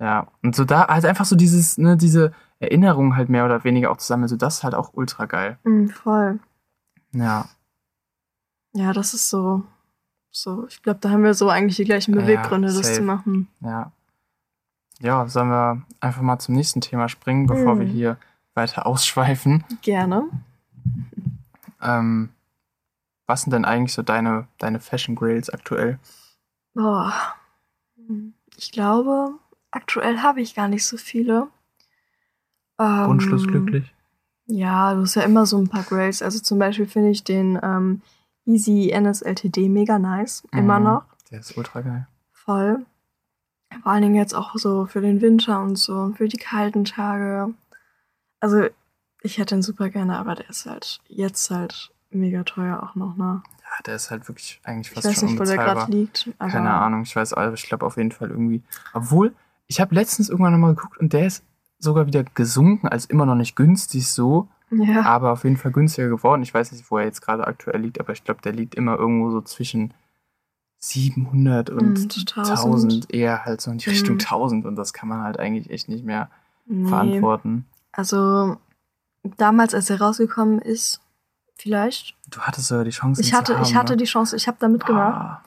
Ja. 0.00 0.26
Und 0.42 0.56
so 0.56 0.64
da 0.64 0.88
halt 0.88 1.04
einfach 1.06 1.24
so 1.24 1.36
dieses, 1.36 1.78
ne, 1.78 1.96
diese 1.96 2.32
Erinnerung 2.58 3.16
halt 3.16 3.28
mehr 3.28 3.44
oder 3.44 3.62
weniger 3.64 3.90
auch 3.90 3.96
zusammen. 3.98 4.26
So 4.28 4.36
das 4.36 4.56
ist 4.58 4.64
halt 4.64 4.74
auch 4.74 4.90
ultra 4.94 5.26
geil. 5.26 5.58
mm, 5.64 5.86
voll. 5.88 6.40
Ja. 7.12 7.46
Ja, 8.72 8.92
das 8.92 9.14
ist 9.14 9.28
so, 9.30 9.62
so, 10.30 10.66
ich 10.68 10.82
glaube, 10.82 11.00
da 11.00 11.10
haben 11.10 11.24
wir 11.24 11.34
so 11.34 11.48
eigentlich 11.48 11.76
die 11.76 11.84
gleichen 11.84 12.14
Ja, 12.14 12.20
Beweggründe, 12.20 12.68
das 12.68 12.76
safe. 12.78 12.92
zu 12.94 13.02
machen. 13.02 13.48
Ja. 13.60 13.92
Ja, 15.00 15.26
sollen 15.28 15.48
wir 15.48 15.82
einfach 16.00 16.22
mal 16.22 16.38
zum 16.38 16.54
nächsten 16.54 16.80
Thema 16.80 17.08
springen, 17.08 17.46
bevor 17.46 17.74
Mhm. 17.76 17.80
wir 17.80 17.86
hier 17.86 18.16
weiter 18.54 18.86
ausschweifen. 18.86 19.64
Gerne. 19.82 20.24
Ähm, 21.82 22.30
was 23.26 23.42
sind 23.42 23.52
denn 23.52 23.64
eigentlich 23.64 23.92
so 23.92 24.02
deine, 24.02 24.48
deine 24.58 24.80
Fashion 24.80 25.14
Grails 25.14 25.50
aktuell? 25.50 25.98
Boah. 26.74 27.12
Ich 28.56 28.72
glaube, 28.72 29.34
aktuell 29.70 30.18
habe 30.18 30.40
ich 30.40 30.54
gar 30.54 30.68
nicht 30.68 30.84
so 30.86 30.96
viele. 30.96 31.48
Ähm, 32.78 33.06
Wunschlos 33.06 33.46
glücklich? 33.46 33.94
Ja, 34.46 34.94
du 34.94 35.02
hast 35.02 35.14
ja 35.14 35.22
immer 35.22 35.46
so 35.46 35.58
ein 35.58 35.68
paar 35.68 35.84
Grails. 35.84 36.22
Also 36.22 36.40
zum 36.40 36.58
Beispiel 36.58 36.86
finde 36.86 37.10
ich 37.10 37.22
den 37.24 37.58
ähm, 37.62 38.02
Easy 38.46 38.90
NSLTD 38.92 39.68
mega 39.68 39.98
nice. 39.98 40.42
Immer 40.52 40.78
Mhm. 40.80 40.84
noch. 40.84 41.04
Der 41.30 41.40
ist 41.40 41.56
ultra 41.56 41.82
geil. 41.82 42.08
Voll. 42.32 42.84
Vor 43.82 43.92
allen 43.92 44.02
Dingen 44.02 44.16
jetzt 44.16 44.34
auch 44.34 44.56
so 44.56 44.86
für 44.86 45.00
den 45.00 45.20
Winter 45.20 45.60
und 45.62 45.76
so 45.76 45.94
und 46.00 46.16
für 46.16 46.26
die 46.26 46.38
kalten 46.38 46.84
Tage. 46.84 47.54
Also, 48.40 48.66
ich 49.22 49.38
hätte 49.38 49.54
den 49.54 49.62
super 49.62 49.88
gerne, 49.90 50.18
aber 50.18 50.34
der 50.34 50.48
ist 50.50 50.66
halt 50.66 51.00
jetzt 51.08 51.50
halt 51.50 51.90
mega 52.10 52.42
teuer 52.44 52.82
auch 52.82 52.94
noch, 52.94 53.16
ne? 53.16 53.42
Ja, 53.62 53.82
der 53.86 53.96
ist 53.96 54.10
halt 54.10 54.28
wirklich 54.28 54.60
eigentlich 54.64 54.88
Ich 54.88 54.94
fast 54.94 55.06
weiß 55.06 55.20
schon 55.20 55.28
nicht, 55.30 55.40
wo 55.40 55.44
der 55.44 55.56
gerade 55.56 55.90
liegt. 55.92 56.28
Aber 56.38 56.50
Keine 56.50 56.70
Ahnung, 56.72 57.02
ich 57.02 57.14
weiß, 57.14 57.34
aber 57.34 57.52
ich 57.54 57.62
glaube 57.62 57.86
auf 57.86 57.96
jeden 57.96 58.10
Fall 58.12 58.30
irgendwie. 58.30 58.62
Obwohl, 58.92 59.32
ich 59.68 59.80
habe 59.80 59.94
letztens 59.94 60.28
irgendwann 60.28 60.52
nochmal 60.52 60.74
geguckt 60.74 60.98
und 60.98 61.12
der 61.12 61.26
ist 61.26 61.44
sogar 61.78 62.06
wieder 62.06 62.24
gesunken, 62.24 62.88
also 62.88 63.08
immer 63.08 63.26
noch 63.26 63.36
nicht 63.36 63.54
günstig 63.56 64.06
so, 64.08 64.48
Ja, 64.70 65.02
aber 65.02 65.32
auf 65.32 65.44
jeden 65.44 65.56
Fall 65.56 65.72
günstiger 65.72 66.08
geworden. 66.08 66.42
Ich 66.42 66.52
weiß 66.52 66.72
nicht, 66.72 66.90
wo 66.90 66.98
er 66.98 67.04
jetzt 67.04 67.22
gerade 67.22 67.46
aktuell 67.46 67.80
liegt, 67.80 68.00
aber 68.00 68.12
ich 68.12 68.22
glaube, 68.24 68.42
der 68.42 68.52
liegt 68.52 68.74
immer 68.74 68.96
irgendwo 68.96 69.30
so 69.30 69.40
zwischen 69.40 69.94
700 70.78 71.70
und 71.70 71.78
Und 71.78 72.36
1000, 72.36 73.12
eher 73.12 73.44
halt 73.44 73.60
so 73.60 73.70
in 73.70 73.78
die 73.78 73.90
Richtung 73.90 74.14
Mhm. 74.14 74.20
1000 74.20 74.64
und 74.66 74.76
das 74.76 74.92
kann 74.92 75.08
man 75.08 75.22
halt 75.22 75.38
eigentlich 75.38 75.70
echt 75.70 75.88
nicht 75.88 76.04
mehr 76.04 76.30
nee. 76.66 76.88
verantworten. 76.88 77.66
Also, 77.92 78.56
damals, 79.22 79.74
als 79.74 79.90
er 79.90 80.00
rausgekommen 80.00 80.60
ist, 80.60 81.00
vielleicht. 81.56 82.16
Du 82.30 82.40
hattest 82.40 82.68
sogar 82.68 82.84
die 82.84 82.90
Chance, 82.90 83.20
Ich 83.20 83.34
hatte, 83.34 83.56
haben, 83.56 83.62
ich 83.62 83.74
hatte 83.74 83.92
ne? 83.92 83.96
die 83.98 84.04
Chance, 84.04 84.36
ich 84.36 84.46
habe 84.48 84.56
da 84.60 84.68
mitgemacht. 84.68 85.14
Ah, 85.14 85.42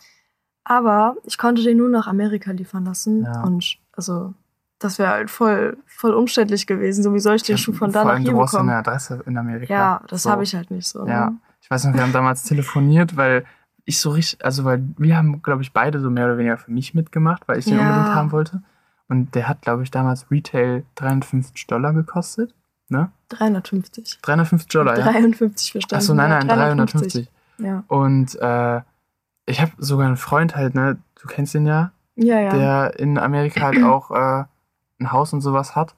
Aber 0.64 1.16
ich 1.26 1.38
konnte 1.38 1.64
den 1.64 1.78
nur 1.78 1.90
nach 1.90 2.08
Amerika 2.08 2.52
liefern 2.52 2.86
lassen. 2.86 3.24
Ja. 3.24 3.42
Und 3.44 3.78
also, 3.94 4.34
das 4.80 5.00
wäre 5.00 5.10
halt 5.12 5.30
voll, 5.32 5.78
voll 5.88 6.14
umständlich 6.14 6.68
gewesen. 6.68 7.04
So, 7.04 7.14
wie 7.14 7.20
soll 7.20 7.36
ich 7.36 7.44
den 7.44 7.58
Schuh 7.58 7.74
von 7.74 7.92
da 7.92 8.04
nach 8.04 8.18
hier 8.18 8.32
du 8.32 8.38
brauchst 8.38 8.54
ja 8.54 8.60
bekommen? 8.60 8.70
eine 8.70 8.80
Adresse 8.80 9.24
in 9.26 9.38
Amerika. 9.38 9.74
Ja, 9.74 10.02
das 10.08 10.24
So. 10.24 10.30
habe 10.32 10.44
ich 10.44 10.54
halt 10.56 10.72
nicht 10.72 10.88
so. 10.88 11.08
Ja, 11.08 11.30
Ne? 11.32 11.38
ich 11.62 11.70
weiß 11.72 11.86
noch, 11.86 11.94
wir 11.94 12.02
haben 12.02 12.14
damals 12.14 12.44
telefoniert, 12.44 13.16
weil 13.18 13.46
ich 13.86 14.00
so 14.00 14.12
richtig, 14.12 14.44
also 14.46 14.64
weil 14.66 14.84
wir 14.98 15.18
haben, 15.18 15.42
glaube 15.42 15.62
ich, 15.62 15.74
beide 15.74 16.00
so 16.00 16.10
mehr 16.10 16.26
oder 16.26 16.38
weniger 16.38 16.58
für 16.58 16.72
mich 16.72 16.94
mitgemacht, 16.94 17.48
weil 17.48 17.60
ich 17.60 17.66
den 17.66 17.78
Ja. 17.78 17.90
unbedingt 17.90 18.16
haben 18.16 18.32
wollte. 18.32 18.62
Und 19.10 19.36
der 19.36 19.48
hat, 19.50 19.62
glaube 19.62 19.84
ich, 19.84 19.92
damals 19.92 20.30
Retail 20.32 20.84
350 20.96 21.68
Dollar 21.68 21.94
gekostet. 21.94 22.54
Ne? 22.90 23.12
350. 23.30 24.20
350 24.22 24.70
Dollar, 24.70 24.98
ja. 24.98 25.12
53 25.12 25.72
verstanden. 25.72 26.02
Achso, 26.02 26.14
nein, 26.14 26.30
ja, 26.30 26.44
nein, 26.44 26.78
350. 26.78 27.30
Ja. 27.58 27.84
Und 27.88 28.36
äh, 28.40 28.82
ich 29.46 29.62
habe 29.62 29.72
sogar 29.78 30.08
einen 30.08 30.18
Freund 30.18 30.56
halt, 30.56 30.76
ne, 30.76 30.98
du 31.20 31.28
kennst 31.28 31.56
ihn 31.56 31.66
ja, 31.66 31.92
Ja, 32.16 32.40
ja. 32.40 32.50
der 32.52 33.00
in 33.00 33.18
Amerika 33.18 33.62
halt 33.62 33.84
auch 33.84 34.12
äh, 34.12 34.44
ein 35.00 35.12
Haus 35.12 35.34
und 35.34 35.42
sowas 35.42 35.76
hat. 35.76 35.96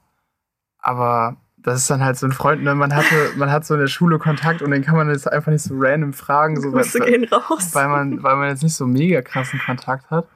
Aber 0.78 1.36
das 1.66 1.80
ist 1.80 1.90
dann 1.90 2.04
halt 2.04 2.16
so 2.16 2.26
ein 2.26 2.32
Freund, 2.32 2.62
ne? 2.62 2.74
man, 2.76 2.94
hatte, 2.94 3.32
man 3.36 3.50
hat 3.50 3.64
so 3.66 3.74
in 3.74 3.80
der 3.80 3.88
Schule 3.88 4.18
Kontakt 4.18 4.62
und 4.62 4.70
den 4.70 4.82
kann 4.82 4.96
man 4.96 5.10
jetzt 5.10 5.30
einfach 5.30 5.50
nicht 5.50 5.62
so 5.62 5.74
random 5.76 6.12
fragen, 6.12 6.60
so, 6.60 6.72
weil, 6.72 6.82
Grüße 6.82 7.00
gehen 7.00 7.24
raus. 7.24 7.74
weil, 7.74 7.88
man, 7.88 8.22
weil 8.22 8.36
man 8.36 8.48
jetzt 8.50 8.62
nicht 8.62 8.76
so 8.76 8.86
mega 8.86 9.20
krassen 9.20 9.58
Kontakt 9.58 10.08
hat. 10.10 10.28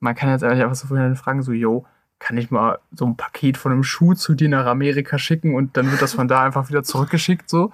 Man 0.00 0.14
kann 0.14 0.30
jetzt 0.30 0.42
eigentlich 0.42 0.62
einfach 0.62 0.76
so 0.76 0.86
vorhin 0.88 1.14
fragen, 1.16 1.42
so, 1.42 1.52
yo, 1.52 1.84
kann 2.18 2.36
ich 2.36 2.50
mal 2.50 2.78
so 2.92 3.06
ein 3.06 3.16
Paket 3.16 3.56
von 3.56 3.72
einem 3.72 3.84
Schuh 3.84 4.14
zu 4.14 4.34
dir 4.34 4.48
nach 4.48 4.66
Amerika 4.66 5.18
schicken 5.18 5.54
und 5.54 5.76
dann 5.76 5.90
wird 5.90 6.02
das 6.02 6.14
von 6.14 6.28
da 6.28 6.42
einfach 6.42 6.68
wieder 6.68 6.82
zurückgeschickt, 6.82 7.48
so. 7.48 7.70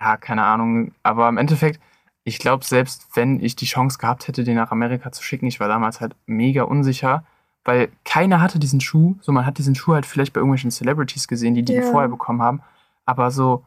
Ja, 0.00 0.16
keine 0.16 0.44
Ahnung. 0.44 0.92
Aber 1.02 1.28
im 1.28 1.38
Endeffekt, 1.38 1.80
ich 2.24 2.38
glaube, 2.38 2.64
selbst 2.64 3.06
wenn 3.14 3.40
ich 3.40 3.56
die 3.56 3.66
Chance 3.66 3.98
gehabt 3.98 4.28
hätte, 4.28 4.44
den 4.44 4.56
nach 4.56 4.70
Amerika 4.70 5.12
zu 5.12 5.22
schicken, 5.22 5.46
ich 5.46 5.60
war 5.60 5.68
damals 5.68 6.00
halt 6.00 6.14
mega 6.26 6.62
unsicher, 6.62 7.24
weil 7.64 7.88
keiner 8.04 8.40
hatte 8.40 8.58
diesen 8.58 8.80
Schuh. 8.80 9.16
So, 9.20 9.32
man 9.32 9.44
hat 9.46 9.58
diesen 9.58 9.74
Schuh 9.74 9.94
halt 9.94 10.06
vielleicht 10.06 10.32
bei 10.32 10.38
irgendwelchen 10.40 10.70
Celebrities 10.70 11.26
gesehen, 11.28 11.54
die 11.54 11.64
die 11.64 11.74
Ja. 11.74 11.82
vorher 11.82 12.08
bekommen 12.08 12.42
haben. 12.42 12.62
Aber 13.06 13.30
so, 13.30 13.64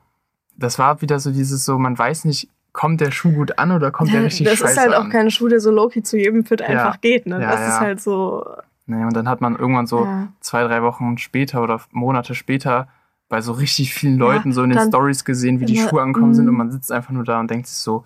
das 0.58 0.80
war 0.80 1.02
wieder 1.02 1.20
so 1.20 1.32
dieses 1.32 1.66
so, 1.66 1.78
man 1.78 1.98
weiß 1.98 2.26
nicht, 2.26 2.50
kommt 2.74 3.02
der 3.02 3.12
Schuh 3.12 3.32
gut 3.34 3.60
an 3.60 3.72
oder 3.72 3.92
kommt 3.92 4.14
der 4.14 4.24
richtig 4.26 4.48
das 4.48 4.60
scheiße 4.60 4.72
ist 4.74 4.80
halt 4.80 4.94
auch 4.96 5.06
an? 5.06 5.10
kein 5.10 5.32
Schuh, 5.32 5.48
der 5.50 5.60
so 5.60 5.72
Loki 5.72 6.04
zu 6.04 6.18
jedem 6.18 6.46
Fit 6.46 6.62
einfach 6.62 7.02
geht. 7.02 7.26
Ne? 7.28 7.42
Ja, 7.42 7.52
das 7.52 7.60
ja. 7.60 7.68
ist 7.68 7.80
halt 7.80 8.02
so. 8.02 8.46
Nee, 8.92 9.06
und 9.06 9.16
dann 9.16 9.30
hat 9.30 9.42
man 9.42 9.56
irgendwann 9.56 9.88
so 9.88 10.06
ja. 10.06 10.28
zwei, 10.42 10.64
drei 10.64 10.84
Wochen 10.84 11.18
später 11.18 11.64
oder 11.64 11.82
Monate 11.92 12.36
später 12.36 12.88
bei 13.30 13.42
so 13.42 13.54
richtig 13.54 13.94
vielen 13.94 14.18
Leuten 14.18 14.52
so 14.52 14.62
in 14.64 14.72
den 14.72 14.88
Stories 14.88 15.24
gesehen, 15.24 15.62
wie 15.62 15.66
die 15.66 15.78
immer, 15.78 15.90
Schuhe 15.90 16.02
angekommen 16.02 16.36
sind 16.36 16.46
mm. 16.46 16.50
und 16.50 16.56
man 16.56 16.72
sitzt 16.72 16.92
einfach 16.92 17.12
nur 17.12 17.24
da 17.24 17.40
und 17.40 17.50
denkt 17.50 17.68
sich 17.68 17.78
so, 17.78 18.04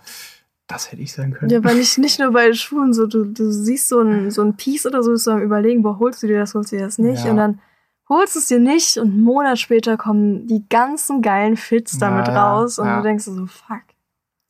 das 0.67 0.91
hätte 0.91 1.01
ich 1.01 1.13
sein 1.13 1.33
können. 1.33 1.49
Ja, 1.49 1.57
aber 1.57 1.73
nicht, 1.73 1.97
nicht 1.97 2.19
nur 2.19 2.31
bei 2.31 2.53
Schuhen, 2.53 2.93
so 2.93 3.07
du, 3.07 3.25
du 3.25 3.51
siehst 3.51 3.89
so 3.89 4.01
ein, 4.01 4.29
so 4.29 4.43
ein 4.43 4.55
Piece 4.55 4.85
oder 4.85 5.01
so, 5.01 5.11
bist 5.11 5.25
du 5.25 5.31
am 5.31 5.41
überlegen, 5.41 5.83
wo 5.83 5.97
holst 5.97 6.21
du 6.21 6.27
dir 6.27 6.39
das, 6.39 6.53
holst 6.53 6.71
du 6.71 6.77
dir 6.77 6.83
das 6.83 6.99
nicht? 6.99 7.25
Ja. 7.25 7.31
Und 7.31 7.37
dann 7.37 7.59
holst 8.07 8.35
du 8.35 8.39
es 8.39 8.47
dir 8.47 8.59
nicht 8.59 8.97
und 8.97 9.13
einen 9.13 9.23
Monat 9.23 9.57
später 9.59 9.97
kommen 9.97 10.45
die 10.47 10.63
ganzen 10.69 11.23
geilen 11.23 11.57
Fits 11.57 11.97
damit 11.97 12.27
Ja, 12.27 12.33
ja, 12.33 12.53
raus 12.53 12.77
und 12.77 12.85
ja. 12.85 12.97
du 12.97 13.03
denkst 13.03 13.25
so, 13.25 13.47
fuck. 13.47 13.81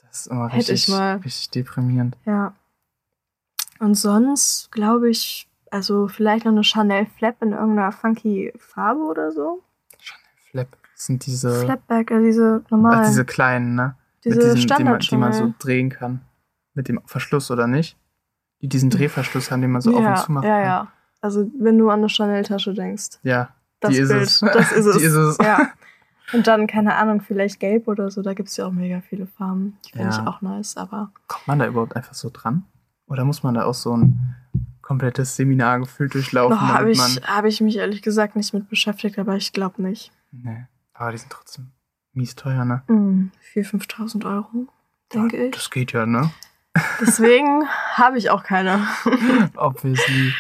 Das 0.02 0.21
ist 0.21 0.28
immer 0.28 0.52
richtig, 0.54 0.74
ich 0.74 0.88
mal. 0.89 1.17
richtig 1.17 1.50
deprimierend. 1.52 2.17
Ja. 2.26 2.54
Und 3.80 3.95
sonst 3.95 4.71
glaube 4.71 5.10
ich, 5.10 5.48
also 5.76 6.08
vielleicht 6.08 6.46
noch 6.46 6.52
eine 6.54 6.64
Chanel 6.64 7.06
Flap 7.18 7.42
in 7.42 7.52
irgendeiner 7.52 7.92
funky 7.92 8.54
Farbe 8.58 9.02
oder 9.02 9.32
so. 9.32 9.62
Flap 10.52 10.70
das 10.94 11.06
sind 11.08 11.26
diese, 11.26 11.54
Flapback, 11.66 12.10
also 12.12 12.26
diese 12.26 12.64
normalen, 12.70 13.00
ach, 13.02 13.08
diese 13.08 13.26
kleinen, 13.26 13.76
ne? 13.76 13.96
diese 14.24 14.36
diesen, 14.40 14.56
die 14.56 14.56
man, 14.56 14.62
Standard 15.02 15.12
die 15.12 15.18
man 15.18 15.34
so 15.34 15.40
Chanel. 15.40 15.54
drehen 15.60 15.90
kann. 15.90 16.22
Mit 16.74 16.88
dem 16.88 17.02
Verschluss 17.06 17.52
oder 17.52 17.68
nicht? 17.68 17.98
Die 18.62 18.70
diesen 18.70 18.90
Drehverschluss 18.90 19.52
haben, 19.52 19.62
den 19.62 19.72
man 19.72 19.82
so 19.82 19.94
auf 19.96 20.02
ja, 20.02 20.12
und 20.12 20.18
zu 20.20 20.32
machen 20.32 20.46
ja, 20.48 20.56
kann. 20.58 20.64
ja. 20.66 20.88
Also 21.22 21.52
wenn 21.60 21.78
du 21.78 21.90
an 21.90 22.00
eine 22.00 22.10
Chanel-Tasche 22.10 22.74
denkst. 22.74 23.20
Ja, 23.24 23.50
Das 23.82 23.92
die 23.92 23.98
ist 23.98 24.10
Bild, 24.10 24.22
es. 24.24 24.40
das 24.40 24.72
ist 24.72 24.86
es. 24.86 24.98
Die 24.98 25.04
ist 25.04 25.14
es. 25.14 25.38
Ja. 25.40 25.70
Und 26.34 26.48
dann, 26.48 26.66
keine 26.68 26.96
Ahnung, 26.96 27.22
vielleicht 27.22 27.60
gelb 27.60 27.88
oder 27.90 28.10
so. 28.10 28.22
Da 28.22 28.34
gibt 28.34 28.50
es 28.50 28.58
ja 28.58 28.66
auch 28.66 28.72
mega 28.72 29.02
viele 29.02 29.28
Farben. 29.28 29.78
Die 29.86 29.92
finde 29.92 30.08
Ja. 30.08 30.22
ich 30.22 30.28
auch 30.28 30.42
nice, 30.42 30.78
aber. 30.78 31.12
Kommt 31.28 31.48
man 31.48 31.60
da 31.60 31.68
überhaupt 31.68 31.96
einfach 31.96 32.14
so 32.14 32.30
dran? 32.32 32.64
Oder 33.08 33.26
muss 33.26 33.44
man 33.44 33.54
da 33.54 33.66
auch 33.66 33.74
so 33.74 33.96
ein 33.96 34.36
komplettes 34.86 35.36
Seminar 35.36 35.80
gefühlt 35.80 36.13
durchlaufen, 36.13 36.58
Oh, 36.58 36.62
habe 36.62 36.91
ich, 36.91 37.00
hab 37.00 37.45
ich 37.45 37.60
mich 37.60 37.78
ehrlich 37.78 38.02
gesagt 38.04 38.36
nicht 38.36 38.54
mit 38.54 38.69
beschäftigt, 38.69 39.17
aber 39.17 39.36
ich 39.36 39.52
glaube 39.52 39.82
nicht. 39.82 40.12
Nee. 40.32 40.65
Aber 40.93 41.12
die 41.12 41.17
sind 41.17 41.32
trotzdem 41.32 41.71
mies 42.13 42.36
teuer, 42.36 42.63
ne? 42.65 42.84
Mm, 42.88 43.32
4.000, 43.54 43.88
5.000 44.21 44.26
Euro, 44.26 44.67
denke 45.13 45.38
ja, 45.38 45.43
ich. 45.45 45.52
Das 45.56 45.71
geht 45.71 45.91
ja, 45.91 46.06
ne? 46.06 46.30
Deswegen 47.02 47.63
habe 47.93 48.17
ich 48.17 48.30
auch 48.30 48.43
keine. 48.43 48.86
Obviously. 49.56 50.34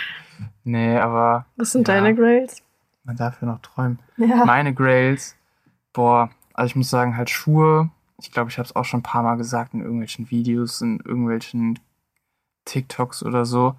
Nee, 0.63 0.97
aber 0.97 1.45
Was 1.55 1.71
sind 1.71 1.87
Ja. 1.87 1.95
deine 1.95 2.13
Grades? 2.15 2.61
man 3.03 3.15
darf 3.17 3.39
ja 3.41 3.47
noch 3.47 3.59
träumen. 3.59 3.99
Ja. 4.17 4.45
Meine 4.45 4.73
Grails, 4.73 5.35
boah, 5.93 6.29
also 6.53 6.67
ich 6.71 6.75
muss 6.75 6.89
sagen, 6.89 7.15
halt 7.17 7.29
Schuhe. 7.29 7.89
Ich 8.19 8.31
glaube, 8.31 8.49
ich 8.49 8.57
habe 8.57 8.65
es 8.65 8.75
auch 8.75 8.83
schon 8.85 9.01
ein 9.01 9.03
paar 9.03 9.21
Mal 9.21 9.35
gesagt 9.35 9.73
in 9.75 9.81
irgendwelchen 9.81 10.29
Videos, 10.31 10.81
in 10.81 10.99
irgendwelchen 11.01 11.77
TikToks 12.65 13.21
oder 13.23 13.45
so. 13.45 13.75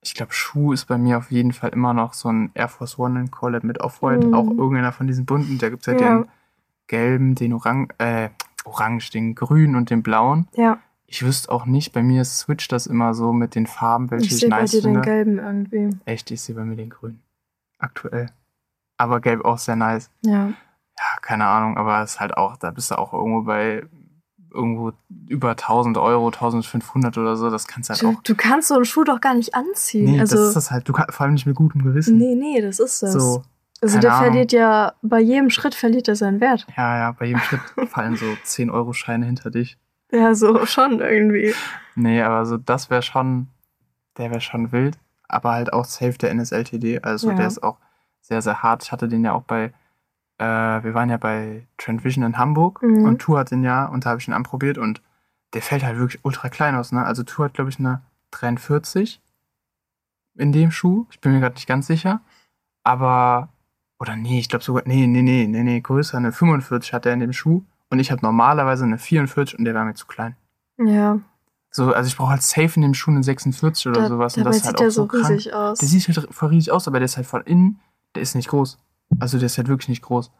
Ich 0.00 0.14
glaube, 0.14 0.32
Schuh 0.32 0.72
ist 0.72 0.86
bei 0.86 0.96
mir 0.98 1.18
auf 1.18 1.30
jeden 1.30 1.52
Fall 1.52 1.70
immer 1.70 1.92
noch 1.92 2.14
so 2.14 2.30
ein 2.30 2.50
Air 2.54 2.68
Force 2.68 2.98
One 2.98 3.18
in 3.20 3.30
Collab 3.30 3.64
mit 3.64 3.80
Off-White. 3.80 4.28
Mhm. 4.28 4.34
Auch 4.34 4.46
irgendeiner 4.46 4.92
von 4.92 5.06
diesen 5.06 5.26
bunten. 5.26 5.58
Da 5.58 5.68
gibt 5.70 5.86
es 5.86 5.92
ja, 5.92 6.00
Ja. 6.00 6.18
den 6.18 6.28
gelben, 6.86 7.34
den 7.34 7.52
Orang 7.52 7.92
äh, 7.98 8.30
orange, 8.64 9.10
den 9.10 9.34
grünen 9.34 9.74
und 9.76 9.90
den 9.90 10.02
blauen. 10.02 10.46
Ja, 10.54 10.78
Ich 11.06 11.24
wüsste 11.24 11.50
auch 11.50 11.66
nicht, 11.66 11.92
bei 11.92 12.02
mir 12.02 12.24
switcht 12.24 12.70
das 12.70 12.86
immer 12.86 13.14
so 13.14 13.32
mit 13.32 13.54
den 13.54 13.66
Farben, 13.66 14.10
welche 14.10 14.26
ich 14.26 14.32
ich, 14.32 14.38
sehe 14.40 14.50
bei 14.50 14.60
nice 14.60 14.70
dir 14.72 14.82
den 14.82 14.94
finde. 14.94 15.00
gelben 15.02 15.38
irgendwie. 15.38 15.96
Echt, 16.04 16.30
ich 16.30 16.40
sehe 16.42 16.54
bei 16.54 16.64
mir 16.64 16.76
den 16.76 16.90
grünen. 16.90 17.20
Aktuell. 17.78 18.30
Aber 18.98 19.20
gelb 19.20 19.44
auch 19.44 19.58
sehr 19.58 19.76
nice. 19.76 20.10
Ja. 20.22 20.48
Ja, 20.48 21.04
keine 21.22 21.46
Ahnung, 21.46 21.76
aber 21.78 22.02
es 22.02 22.12
ist 22.14 22.20
halt 22.20 22.36
auch, 22.36 22.56
da 22.56 22.70
bist 22.72 22.90
du 22.90 22.98
auch 22.98 23.12
irgendwo 23.12 23.42
bei 23.42 23.84
irgendwo 24.52 24.92
über 25.28 25.50
1000 25.50 25.98
Euro, 25.98 26.26
1500 26.28 27.16
oder 27.18 27.36
so. 27.36 27.50
Das 27.50 27.66
kannst 27.66 27.90
du 27.90 27.92
halt 27.94 28.02
Du, 28.02 28.08
auch. 28.10 28.22
du 28.22 28.34
kannst 28.34 28.68
so 28.68 28.74
einen 28.74 28.84
Schuh 28.84 29.04
doch 29.04 29.20
gar 29.20 29.34
nicht 29.34 29.54
anziehen. 29.54 30.04
Nee, 30.12 30.20
also, 30.20 30.36
das 30.36 30.48
ist 30.48 30.56
das 30.56 30.70
halt. 30.70 30.88
Du 30.88 30.92
kannst 30.92 31.14
vor 31.14 31.24
allem 31.24 31.34
nicht 31.34 31.46
mit 31.46 31.56
gutem 31.56 31.82
Gewissen. 31.82 32.16
nee, 32.18 32.34
nee, 32.34 32.60
das 32.60 32.78
ist 32.80 33.02
das. 33.02 33.12
So, 33.12 33.42
also 33.80 33.98
der 34.00 34.12
Ahnung. 34.14 34.24
verliert 34.24 34.52
ja, 34.52 34.92
bei 35.02 35.20
jedem 35.20 35.50
Schritt 35.50 35.74
verliert 35.74 36.08
er 36.08 36.16
seinen 36.16 36.40
Wert. 36.40 36.66
ja, 36.76 36.98
ja, 36.98 37.12
bei 37.12 37.26
jedem 37.26 37.40
Schritt 37.40 37.60
fallen 37.90 38.16
so 38.16 38.26
10 38.42 38.70
Euro 38.70 38.92
Scheine 38.92 39.26
hinter 39.26 39.50
dich. 39.50 39.76
Ja, 40.10 40.34
so 40.34 40.64
schon 40.66 41.00
irgendwie. 41.00 41.54
Nee, 41.94 42.22
aber 42.22 42.46
so 42.46 42.56
das 42.56 42.88
wäre 42.90 43.02
schon, 43.02 43.48
der 44.16 44.30
wäre 44.30 44.40
schon 44.40 44.72
wild. 44.72 44.98
Aber 45.28 45.52
halt 45.52 45.72
auch 45.74 45.84
safe 45.84 46.16
der 46.16 46.30
NSLTD. 46.34 47.02
Also 47.02 47.28
Ja. 47.28 47.34
der 47.36 47.46
ist 47.46 47.62
auch 47.62 47.76
sehr, 48.22 48.40
sehr 48.40 48.62
hart. 48.62 48.82
Ich 48.84 48.92
hatte 48.92 49.06
den 49.08 49.24
ja 49.24 49.32
auch 49.34 49.42
bei, 49.42 49.72
äh, 50.38 50.44
wir 50.44 50.94
waren 50.94 51.10
ja 51.10 51.16
bei 51.16 51.66
Trend 51.78 52.04
Vision 52.04 52.24
in 52.24 52.38
Hamburg 52.38 52.82
Mhm. 52.82 53.04
und 53.04 53.18
Tour 53.20 53.38
hat 53.40 53.50
den 53.50 53.62
ja 53.64 53.86
und 53.86 54.04
da 54.04 54.10
habe 54.10 54.20
ich 54.20 54.28
ihn 54.28 54.34
anprobiert 54.34 54.78
und 54.78 55.02
der 55.54 55.62
fällt 55.62 55.82
halt 55.84 55.98
wirklich 55.98 56.24
ultra 56.24 56.48
klein 56.48 56.74
aus. 56.74 56.92
Ne? 56.92 57.04
Also 57.04 57.22
Tour 57.22 57.46
hat, 57.46 57.54
glaube 57.54 57.70
ich, 57.70 57.78
eine 57.78 58.02
43 58.32 59.20
in 60.36 60.52
dem 60.52 60.70
Schuh. 60.70 61.06
Ich 61.10 61.20
bin 61.20 61.32
mir 61.32 61.40
gerade 61.40 61.54
nicht 61.54 61.66
ganz 61.66 61.86
sicher. 61.86 62.20
Aber, 62.84 63.48
oder 63.98 64.16
nee, 64.16 64.38
ich 64.38 64.48
glaube 64.48 64.64
sogar, 64.64 64.82
nee, 64.86 65.06
nee, 65.06 65.22
nee, 65.22 65.46
nee, 65.46 65.62
nee, 65.62 65.80
größer. 65.80 66.16
Eine 66.18 66.32
45 66.32 66.92
hat 66.92 67.06
er 67.06 67.12
in 67.14 67.20
dem 67.20 67.32
Schuh 67.32 67.62
und 67.90 67.98
ich 67.98 68.10
habe 68.10 68.22
normalerweise 68.22 68.84
eine 68.84 68.98
44 68.98 69.58
und 69.58 69.64
der 69.64 69.74
war 69.74 69.84
mir 69.84 69.94
zu 69.94 70.06
klein. 70.06 70.36
Ja, 70.78 71.18
So, 71.70 71.92
also 71.92 72.06
ich 72.08 72.16
brauche 72.16 72.30
halt 72.30 72.42
safe 72.42 72.72
in 72.76 72.82
dem 72.82 72.94
Schuh 72.94 73.10
eine 73.10 73.22
46 73.22 73.88
oder 73.88 74.02
da, 74.02 74.08
sowas. 74.08 74.36
Und 74.36 74.44
das 74.44 74.56
ist 74.56 74.62
sieht 74.62 74.66
halt 74.68 74.80
der 74.80 74.86
auch 74.88 74.90
so 74.92 75.02
so 75.02 75.08
krank. 75.08 75.28
riesig 75.30 75.52
aus. 75.54 75.78
Der 75.78 75.88
sieht 75.88 76.06
halt 76.08 76.28
voll 76.34 76.48
riesig 76.50 76.70
aus, 76.72 76.86
aber 76.88 76.98
der 76.98 77.06
ist 77.06 77.16
halt 77.16 77.26
von 77.26 77.42
innen, 77.42 77.80
der 78.14 78.22
ist 78.22 78.34
nicht 78.34 78.48
groß. 78.48 78.78
Also 79.18 79.38
der 79.38 79.46
ist 79.46 79.58
halt 79.58 79.68
wirklich 79.68 79.88
nicht 79.88 80.02
groß. 80.02 80.30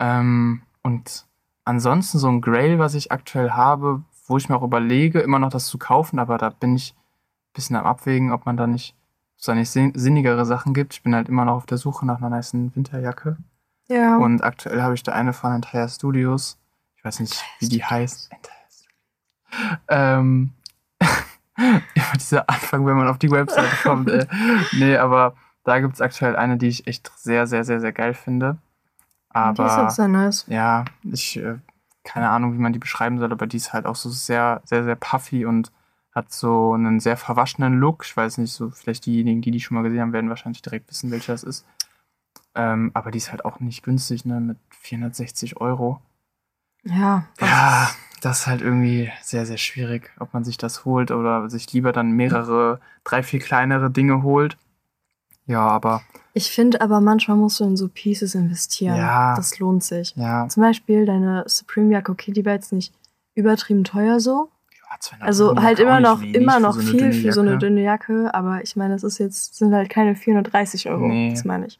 Ähm, 0.00 0.62
und 0.82 1.26
ansonsten 1.64 2.18
so 2.18 2.28
ein 2.28 2.40
Grail, 2.40 2.78
was 2.78 2.94
ich 2.94 3.12
aktuell 3.12 3.50
habe, 3.50 4.02
wo 4.26 4.36
ich 4.36 4.48
mir 4.48 4.56
auch 4.56 4.62
überlege, 4.62 5.20
immer 5.20 5.38
noch 5.38 5.50
das 5.50 5.66
zu 5.66 5.78
kaufen, 5.78 6.18
aber 6.18 6.38
da 6.38 6.50
bin 6.50 6.74
ich 6.76 6.94
ein 6.94 7.52
bisschen 7.54 7.76
am 7.76 7.86
Abwägen, 7.86 8.32
ob 8.32 8.46
man 8.46 8.56
da 8.56 8.66
nicht 8.66 8.94
nicht 9.54 9.70
sin- 9.70 9.92
sinnigere 9.96 10.46
Sachen 10.46 10.72
gibt. 10.72 10.94
Ich 10.94 11.02
bin 11.02 11.16
halt 11.16 11.28
immer 11.28 11.44
noch 11.44 11.56
auf 11.56 11.66
der 11.66 11.76
Suche 11.76 12.06
nach 12.06 12.18
einer 12.18 12.30
nice 12.30 12.54
Winterjacke. 12.54 13.36
ja. 13.88 14.16
Und 14.16 14.42
aktuell 14.44 14.80
habe 14.82 14.94
ich 14.94 15.02
da 15.02 15.12
eine 15.12 15.32
von 15.32 15.52
Entire 15.52 15.88
Studios. 15.88 16.58
Ich 16.96 17.04
weiß 17.04 17.18
nicht, 17.18 17.42
wie 17.58 17.68
die 17.68 17.82
heißt. 17.84 18.30
Entire 18.30 18.54
Studios. 18.70 19.82
Ähm, 19.88 20.52
immer 21.56 22.12
dieser 22.14 22.48
Anfang, 22.48 22.86
wenn 22.86 22.96
man 22.96 23.08
auf 23.08 23.18
die 23.18 23.32
Webseite 23.32 23.74
kommt. 23.82 24.08
Äh. 24.08 24.26
Nee, 24.74 24.96
aber 24.96 25.34
da 25.64 25.80
gibt 25.80 25.94
es 25.94 26.00
aktuell 26.00 26.36
eine, 26.36 26.56
die 26.56 26.68
ich 26.68 26.86
echt 26.86 27.10
sehr, 27.16 27.46
sehr, 27.46 27.64
sehr, 27.64 27.80
sehr 27.80 27.92
geil 27.92 28.14
finde. 28.14 28.58
die 29.34 29.38
ist 29.38 29.58
auch 29.58 29.58
Aber 29.60 29.90
sehr 29.90 30.08
nice. 30.08 30.44
ja, 30.48 30.84
ich 31.04 31.36
äh, 31.38 31.58
keine 32.04 32.30
Ahnung, 32.30 32.54
wie 32.54 32.58
man 32.58 32.72
die 32.72 32.78
beschreiben 32.78 33.18
soll, 33.18 33.32
aber 33.32 33.46
die 33.46 33.56
ist 33.56 33.72
halt 33.72 33.86
auch 33.86 33.96
so 33.96 34.10
sehr, 34.10 34.60
sehr, 34.64 34.84
sehr 34.84 34.96
puffy 34.96 35.46
und 35.46 35.70
hat 36.14 36.32
so 36.32 36.74
einen 36.74 37.00
sehr 37.00 37.16
verwaschenen 37.16 37.78
Look. 37.78 38.04
Ich 38.04 38.16
weiß 38.16 38.38
nicht, 38.38 38.52
so 38.52 38.70
vielleicht 38.70 39.06
diejenigen, 39.06 39.40
die 39.40 39.50
die 39.50 39.60
schon 39.60 39.76
mal 39.76 39.82
gesehen 39.82 40.00
haben, 40.00 40.12
werden 40.12 40.28
wahrscheinlich 40.28 40.62
direkt 40.62 40.90
wissen, 40.90 41.10
welcher 41.10 41.32
das 41.32 41.42
ist. 41.42 41.64
Ähm, 42.54 42.90
aber 42.92 43.10
die 43.10 43.18
ist 43.18 43.30
halt 43.30 43.44
auch 43.44 43.60
nicht 43.60 43.82
günstig, 43.82 44.24
ne, 44.24 44.40
mit 44.40 44.58
460 44.70 45.58
Euro. 45.58 46.02
Ja. 46.84 47.24
Ja, 47.40 47.90
das 48.20 48.40
ist 48.40 48.46
halt 48.46 48.60
irgendwie 48.60 49.10
sehr, 49.22 49.46
sehr 49.46 49.56
schwierig, 49.56 50.10
ob 50.18 50.34
man 50.34 50.44
sich 50.44 50.58
das 50.58 50.84
holt 50.84 51.10
oder 51.10 51.48
sich 51.48 51.72
lieber 51.72 51.92
dann 51.92 52.10
mehrere, 52.12 52.80
drei, 53.04 53.22
vier 53.22 53.40
kleinere 53.40 53.90
Dinge 53.90 54.22
holt. 54.22 54.58
Ja, 55.46 55.66
aber 55.66 56.02
Ich 56.34 56.50
finde 56.50 56.80
aber 56.80 57.00
manchmal 57.00 57.36
musst 57.36 57.60
du 57.60 57.64
in 57.64 57.76
so 57.76 57.88
Pieces 57.88 58.34
investieren. 58.34 58.96
Ja. 58.96 59.34
Das 59.36 59.58
lohnt 59.58 59.82
sich. 59.84 60.14
ja, 60.16 60.48
Zum 60.48 60.62
Beispiel 60.62 61.04
deine 61.06 61.44
Supreme-Jacke, 61.46 62.12
okay, 62.12 62.32
die 62.32 62.44
war 62.44 62.52
jetzt 62.52 62.72
nicht 62.72 62.94
übertrieben 63.34 63.84
teuer 63.84 64.20
so. 64.20 64.50
ja 64.90 64.96
200 65.00 65.26
Also 65.26 65.56
halt 65.62 65.78
immer 65.80 66.00
noch, 66.00 66.22
immer 66.22 66.60
noch 66.60 66.74
so 66.74 66.80
viel 66.80 67.12
für 67.12 67.32
so 67.32 67.40
eine 67.40 67.58
dünne 67.58 67.82
Jacke, 67.82 68.30
aber 68.34 68.62
ich 68.62 68.76
meine, 68.76 68.94
das 68.94 69.02
ist 69.04 69.18
jetzt, 69.18 69.56
sind 69.56 69.74
halt 69.74 69.90
keine 69.90 70.14
430 70.14 70.88
Euro. 70.88 71.08
Nee. 71.08 71.30
Das 71.30 71.44
meine 71.44 71.66
ich. 71.66 71.78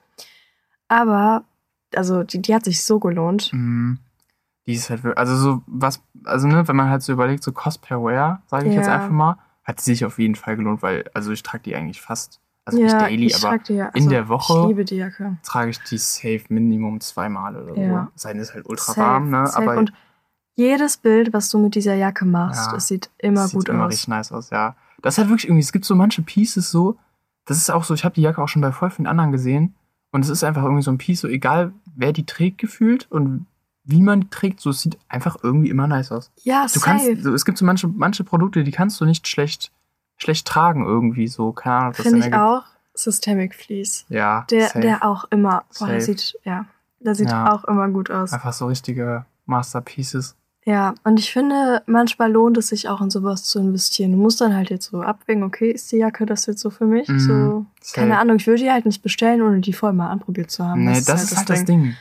Aber, 0.89 1.45
also 1.95 2.23
die, 2.23 2.41
die 2.43 2.55
hat 2.55 2.65
sich 2.65 2.83
so 2.85 2.99
gelohnt. 2.99 3.53
Mhm. 3.53 3.99
Die 4.67 4.75
ist 4.75 4.91
halt 4.91 5.03
wirklich, 5.03 5.19
also 5.19 5.37
so 5.37 5.63
was, 5.67 6.01
also 6.25 6.47
ne, 6.47 6.67
wenn 6.69 6.77
man 6.77 6.89
halt 6.89 7.03
so 7.03 7.13
überlegt, 7.13 7.43
so 7.43 7.53
Cost 7.53 7.83
per 7.83 8.03
Wear, 8.03 8.43
sage 8.47 8.69
ich 8.69 8.75
jetzt 8.75 8.87
Ja. 8.87 8.95
einfach 8.95 9.11
mal, 9.11 9.39
hat 9.65 9.81
sie 9.81 9.93
sich 9.93 10.05
auf 10.05 10.19
jeden 10.19 10.35
Fall 10.37 10.57
gelohnt, 10.57 10.83
weil, 10.83 11.05
also 11.15 11.33
ich 11.33 11.43
trage 11.43 11.65
die 11.65 11.75
eigentlich 11.75 12.01
fast, 12.01 12.41
also 12.65 12.79
ja, 12.79 12.85
nicht 12.85 13.01
daily, 13.01 13.27
ich 13.27 13.45
aber 13.45 13.59
die 13.59 13.75
ja, 13.75 13.87
in 13.89 14.09
der 14.09 14.29
Woche 14.29 14.61
Ich 14.63 14.67
liebe 14.69 14.85
die 14.85 14.97
Jacke. 14.97 15.37
trage 15.43 15.71
ich 15.71 15.81
die 15.81 15.99
safe 15.99 16.43
Minimum 16.49 17.01
zweimal 17.01 17.57
oder 17.57 17.77
Ja. 17.77 18.05
so. 18.05 18.13
Seine 18.17 18.43
ist 18.43 18.55
halt 18.55 18.67
ultra 18.69 18.93
Safe, 18.93 19.01
warm, 19.01 19.31
ne, 19.31 19.47
safe. 19.47 19.59
aber 19.71 19.77
Und 19.79 19.93
jedes 20.55 20.97
Bild, 20.99 21.33
was 21.33 21.51
du 21.51 21.59
mit 21.59 21.75
dieser 21.75 21.95
Jacke 21.95 22.25
machst, 22.25 22.71
Ja, 22.73 22.77
es 22.77 22.87
sieht 22.89 23.11
immer 23.19 23.47
sieht 23.49 23.55
gut 23.55 23.69
immer 23.69 23.85
aus. 23.87 23.93
richtig 23.93 24.09
nice 24.09 24.33
aus, 24.33 24.51
ja. 24.51 24.77
Das 25.01 25.19
halt 25.19 25.29
wirklich 25.29 25.47
irgendwie, 25.49 25.63
es 25.63 25.73
gibt 25.73 25.85
so 25.85 25.95
manche 25.97 26.23
Pieces 26.23 26.71
so, 26.71 26.97
das 27.47 27.57
ist 27.59 27.71
auch 27.71 27.83
so, 27.85 27.95
ich 27.95 28.05
habe 28.05 28.15
die 28.15 28.23
Jacke 28.23 28.41
auch 28.41 28.49
schon 28.49 28.63
bei 28.63 28.71
voll 28.71 28.91
vielen 28.91 29.07
anderen 29.09 29.33
gesehen 29.33 29.75
und 30.13 30.23
es 30.25 30.29
ist 30.29 30.45
einfach 30.45 30.63
irgendwie 30.63 30.83
so 30.83 30.93
ein 30.93 30.99
Piece, 30.99 31.21
so 31.23 31.29
egal 31.29 31.73
wer 31.97 32.13
die 32.13 32.25
trägt 32.27 32.59
gefühlt 32.59 33.11
und 33.11 33.47
wie 33.85 34.01
man 34.01 34.21
die 34.21 34.29
trägt, 34.31 34.61
so 34.61 34.71
es 34.71 34.81
sieht 34.83 34.97
einfach 35.09 35.39
irgendwie 35.43 35.69
immer 35.71 35.89
nice 35.89 36.13
aus. 36.13 36.31
Ja, 36.45 36.63
Du 36.65 36.79
safe. 36.79 36.85
kannst, 36.85 37.23
so, 37.25 37.35
es 37.35 37.45
gibt 37.45 37.59
so 37.59 37.65
manche, 37.65 37.89
manche 37.89 38.23
Produkte, 38.23 38.63
die 38.63 38.71
kannst 38.71 39.01
du 39.01 39.05
nicht 39.05 39.27
schlecht, 39.27 39.73
schlecht 40.23 40.47
tragen 40.47 40.85
irgendwie, 40.87 41.27
so, 41.29 41.53
keine 41.53 41.77
Ahnung, 41.77 41.93
das 41.97 42.07
Finde 42.07 42.27
ich 42.27 42.35
auch. 42.35 42.63
Systemic 42.95 43.55
Fleece. 43.55 44.05
Ja, 44.09 44.47
Der, 44.51 44.67
safe. 44.69 44.81
der 44.81 45.05
auch 45.05 45.25
immer, 45.31 45.65
boah, 45.79 45.89
der 45.89 46.01
sieht, 46.01 46.39
ja, 46.45 46.67
der 47.01 47.15
sieht 47.15 47.31
Ja. 47.31 47.53
auch 47.53 47.65
immer 47.65 47.89
gut 47.89 48.11
aus. 48.11 48.33
Einfach 48.33 48.53
so 48.53 48.67
richtige 48.67 49.25
Masterpieces. 49.47 50.37
Ja, 50.65 50.95
und 51.03 51.19
ich 51.19 51.33
finde, 51.33 51.83
manchmal 51.87 52.31
lohnt 52.31 52.57
es 52.57 52.69
sich 52.69 52.89
auch 52.89 53.01
in 53.01 53.11
sowas 53.11 53.43
zu 53.43 53.59
investieren. 53.59 54.13
Du 54.13 54.19
musst 54.19 54.41
dann 54.41 54.55
halt 54.55 54.71
jetzt 54.71 54.91
so 54.91 55.03
abwägen, 55.03 55.43
okay, 55.43 55.73
ist 55.73 55.91
die 55.91 55.97
Jacke 55.97 56.25
das 56.25 56.47
jetzt 56.47 56.61
so 56.61 56.71
für 56.71 56.85
mich? 56.85 57.09
Mhm, 57.09 57.19
so, 57.19 57.67
safe. 57.81 58.01
keine 58.01 58.19
Ahnung, 58.19 58.37
ich 58.37 58.47
würde 58.47 58.63
die 58.63 58.71
halt 58.71 58.87
nicht 58.87 59.03
bestellen, 59.03 59.43
ohne 59.43 59.59
die 59.61 59.73
vorher 59.73 59.93
mal 59.97 60.11
anprobiert 60.11 60.53
zu 60.53 60.65
haben. 60.65 60.85
Nee, 60.85 61.03
das, 61.05 61.25
ist 61.25 61.37
halt 61.37 61.51
das 61.51 61.65
Ding. 61.65 61.97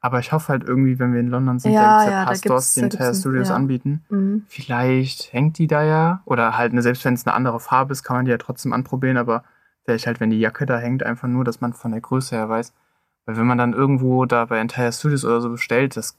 Aber 0.00 0.20
ich 0.20 0.30
hoffe 0.32 0.48
halt 0.48 0.62
irgendwie, 0.64 0.98
wenn 0.98 1.12
wir 1.12 1.20
in 1.20 1.28
London 1.28 1.58
sind, 1.58 1.72
Ja, 1.72 2.04
da 2.04 2.04
gibt 2.04 2.36
es 2.36 2.44
ja, 2.44 2.50
gibt's- 2.54 2.74
die 2.74 2.80
Entire 2.82 3.14
Studios 3.14 3.48
ja. 3.48 3.56
anbieten. 3.56 4.04
Mhm. 4.08 4.44
Vielleicht 4.48 5.32
hängt 5.32 5.58
die 5.58 5.66
da 5.66 5.82
ja. 5.82 6.22
Oder 6.26 6.56
halt, 6.56 6.72
ne, 6.74 6.82
selbst 6.82 7.04
wenn 7.04 7.14
es 7.14 7.26
eine 7.26 7.34
andere 7.34 7.58
Farbe 7.60 7.92
ist, 7.92 8.02
kann 8.04 8.16
man 8.16 8.24
die 8.26 8.30
ja 8.30 8.38
trotzdem 8.38 8.72
anprobieren. 8.72 9.16
Aber 9.16 9.42
vielleicht 9.84 10.06
halt, 10.06 10.20
wenn 10.20 10.30
die 10.30 10.38
Jacke 10.38 10.66
da 10.66 10.78
hängt, 10.78 11.02
einfach 11.02 11.28
nur, 11.28 11.44
dass 11.44 11.60
man 11.60 11.72
von 11.72 11.90
der 11.92 12.00
Größe 12.00 12.36
her 12.36 12.48
weiß. 12.48 12.72
Weil 13.24 13.36
wenn 13.36 13.46
man 13.46 13.58
dann 13.58 13.72
irgendwo 13.72 14.26
da 14.26 14.44
bei 14.44 14.58
Entire 14.60 14.92
Studios 14.92 15.24
oder 15.24 15.40
so 15.40 15.50
bestellt, 15.50 15.96
das, 15.96 16.16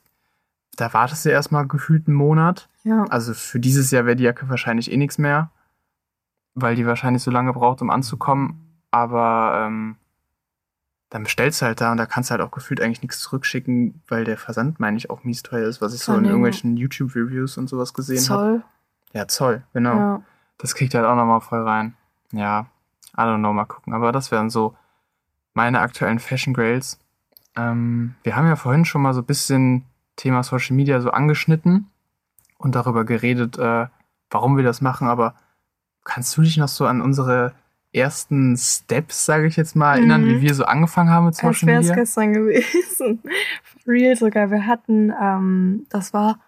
da 0.75 0.91
wartest 0.93 1.23
du 1.25 1.29
erstmal 1.29 1.67
gefühlt 1.67 2.07
einen 2.07 2.17
Monat. 2.17 2.67
Ja. 2.83 3.05
Also 3.05 3.33
für 3.33 3.59
dieses 3.59 3.91
Jahr 3.91 4.05
wäre 4.05 4.15
die 4.17 4.23
Jacke 4.23 4.49
wahrscheinlich 4.49 4.91
eh 4.91 4.97
nichts 4.97 5.17
mehr. 5.17 5.51
Weil 6.55 6.75
die 6.75 6.85
wahrscheinlich 6.87 7.21
so 7.23 7.31
lange 7.31 7.53
braucht, 7.53 7.81
um 7.81 7.89
anzukommen. 7.91 8.81
Aber 8.91 9.65
ähm, 9.67 9.95
dann 11.09 11.23
bestellst 11.23 11.61
du 11.61 11.65
halt 11.65 11.79
da 11.79 11.91
und 11.91 11.97
da 11.97 12.05
kannst 12.05 12.29
du 12.29 12.31
halt 12.31 12.41
auch 12.41 12.51
gefühlt 12.51 12.81
eigentlich 12.81 13.01
nichts 13.01 13.19
zurückschicken, 13.19 14.01
weil 14.07 14.25
der 14.25 14.37
Versand, 14.37 14.79
meine 14.79 14.97
ich, 14.97 15.09
auch 15.09 15.23
mies 15.23 15.41
teuer 15.41 15.67
ist, 15.67 15.81
was 15.81 15.93
ich 15.93 16.01
so 16.01 16.13
in 16.13 16.25
irgendwelchen 16.25 16.75
YouTube-Reviews 16.75 17.57
und 17.57 17.69
sowas 17.69 17.93
gesehen 17.93 18.17
habe. 18.17 18.23
Zoll. 18.25 18.63
Ja, 19.13 19.27
Zoll, 19.27 19.63
genau. 19.73 19.95
Ja. 19.95 20.21
Das 20.57 20.75
kriegt 20.75 20.93
halt 20.93 21.05
auch 21.05 21.15
nochmal 21.15 21.39
voll 21.39 21.61
rein. 21.61 21.95
Ja, 22.31 22.67
I 23.15 23.21
don't 23.21 23.39
know, 23.39 23.53
mal 23.53 23.65
gucken. 23.65 23.93
Aber 23.93 24.11
das 24.11 24.31
wären 24.31 24.49
so 24.49 24.75
meine 25.53 25.79
aktuellen 25.79 26.19
Fashion 26.19 26.53
Grails. 26.53 26.99
Ähm, 27.55 28.15
wir 28.23 28.35
haben 28.35 28.47
ja 28.47 28.55
vorhin 28.55 28.85
schon 28.85 29.01
mal 29.01 29.13
so 29.13 29.21
ein 29.21 29.25
bisschen 29.25 29.85
Thema 30.17 30.43
Social 30.43 30.75
Media 30.75 30.99
so 30.99 31.11
angeschnitten 31.11 31.89
und 32.57 32.75
darüber 32.75 33.05
geredet, 33.05 33.57
äh, 33.57 33.87
warum 34.29 34.57
wir 34.57 34.63
das 34.63 34.81
machen. 34.81 35.07
Aber 35.07 35.35
kannst 36.03 36.35
du 36.35 36.41
dich 36.41 36.57
noch 36.57 36.67
so 36.67 36.85
an 36.85 37.01
unsere 37.01 37.53
ersten 37.97 38.55
Steps, 38.57 39.25
sage 39.25 39.47
ich 39.47 39.55
jetzt 39.55 39.75
mal, 39.75 39.95
erinnern, 39.97 40.23
Mhm. 40.23 40.27
wie 40.29 40.41
wir 40.41 40.53
so 40.53 40.63
angefangen 40.65 41.09
haben 41.09 41.25
mit 41.25 41.35
Social 41.35 41.49
Als 41.49 41.63
wäre 41.65 41.79
es 41.79 41.85
Media? 41.87 41.95
gestern 41.95 42.33
gewesen. 42.33 43.21
Real 43.87 44.15
sogar. 44.15 44.51
Wir 44.51 44.65
hatten, 44.65 45.13
ähm, 45.21 45.85
das 45.89 46.13
war, 46.13 46.39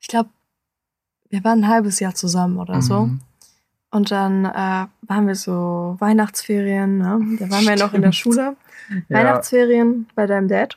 ich 0.00 0.08
glaube, 0.08 0.30
wir 1.28 1.42
waren 1.44 1.64
ein 1.64 1.68
halbes 1.68 2.00
Jahr 2.00 2.14
zusammen 2.14 2.58
oder 2.58 2.80
so. 2.82 3.06
Mhm. 3.06 3.20
Und 3.90 4.10
dann 4.10 4.44
äh, 4.44 4.86
waren 5.02 5.26
wir 5.26 5.34
so 5.34 5.96
Weihnachtsferien, 6.00 6.98
ne? 6.98 7.18
Da 7.38 7.50
waren 7.50 7.64
wir 7.66 7.76
noch 7.76 7.94
in 7.94 8.02
der 8.02 8.12
Stimmt. 8.12 8.34
Schule. 8.34 8.56
Ja, 9.08 9.18
Weihnachtsferien 9.18 10.06
bei 10.14 10.26
deinem 10.26 10.48
Dad. 10.48 10.76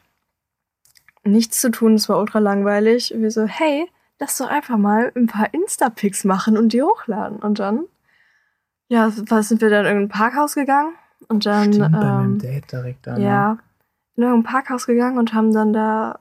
Nichts 1.23 1.60
zu 1.60 1.69
tun, 1.69 1.95
es 1.95 2.08
war 2.10 2.17
ultra 2.17 2.39
langweilig. 2.39 3.13
Und 3.13 3.21
wir 3.21 3.32
so, 3.32 3.45
hey, 3.45 3.88
lass 4.19 4.38
doch 4.38 4.47
einfach 4.47 4.77
mal 4.77 5.12
ein 5.15 5.27
paar 5.27 5.53
Insta-Pics 5.53 6.23
machen 6.23 6.58
und 6.58 6.71
die 6.73 6.82
hochladen. 6.82 7.38
Und 7.39 7.60
dann, 7.60 7.86
ja, 8.89 9.12
was 9.30 9.47
sind 9.49 9.62
wir 9.62 9.69
dann 9.69 9.86
in 9.86 9.91
irgendein 9.93 10.17
Parkhaus 10.17 10.56
gegangen? 10.56 10.93
Und 11.30 11.45
dann, 11.45 11.71
Stimmt, 11.73 11.91
bei 11.93 11.99
meinem 11.99 12.34
ähm, 12.34 12.39
Date 12.39 12.71
direkt 12.71 13.08
da. 13.08 13.17
ne? 13.17 13.23
ja, 13.25 13.58
in 14.15 14.23
irgendein 14.23 14.52
Parkhaus 14.52 14.86
gegangen 14.86 15.17
und 15.17 15.34
haben 15.34 15.54
dann 15.54 15.71
da 15.73 16.19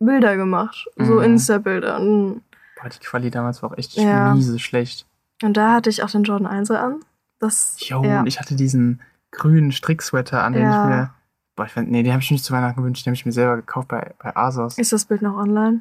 Bilder 0.00 0.36
gemacht. 0.36 0.86
So 0.96 1.14
Mhm. 1.14 1.22
Insta-Bilder. 1.22 2.00
Und, 2.00 2.42
Boah, 2.80 2.88
die 2.88 2.98
Quali 2.98 3.30
damals 3.30 3.62
war 3.62 3.70
auch 3.72 3.78
echt 3.78 3.94
Ja. 3.94 4.34
miese 4.34 4.58
schlecht. 4.58 5.06
und 5.42 5.56
da 5.56 5.72
hatte 5.72 5.90
ich 5.90 6.02
auch 6.02 6.10
den 6.10 6.22
Jordan 6.24 6.46
1 6.46 6.70
an. 6.70 7.00
Das, 7.38 7.76
Jo, 7.80 8.02
ja. 8.04 8.20
und 8.20 8.26
ich 8.26 8.40
hatte 8.40 8.54
diesen 8.56 9.00
grünen 9.30 9.70
Stricksweater 9.72 10.42
an, 10.42 10.54
den 10.54 10.62
Ja. 10.62 10.82
ich 10.84 10.88
mir. 10.90 11.10
Boah, 11.54 11.66
ich 11.66 11.72
fand, 11.72 11.90
nee, 11.90 12.02
den 12.02 12.12
habe 12.12 12.22
ich 12.22 12.30
mir 12.30 12.34
nicht 12.34 12.44
zu 12.44 12.52
Weihnachten 12.54 12.76
gewünscht, 12.80 13.04
den 13.06 13.10
habe 13.10 13.16
ich 13.16 13.26
mir 13.26 13.32
selber 13.32 13.56
gekauft 13.56 13.88
bei, 13.88 14.14
bei 14.22 14.34
Asos. 14.36 14.78
Ist 14.78 14.92
das 14.92 15.04
Bild 15.06 15.22
noch 15.22 15.36
online? 15.36 15.80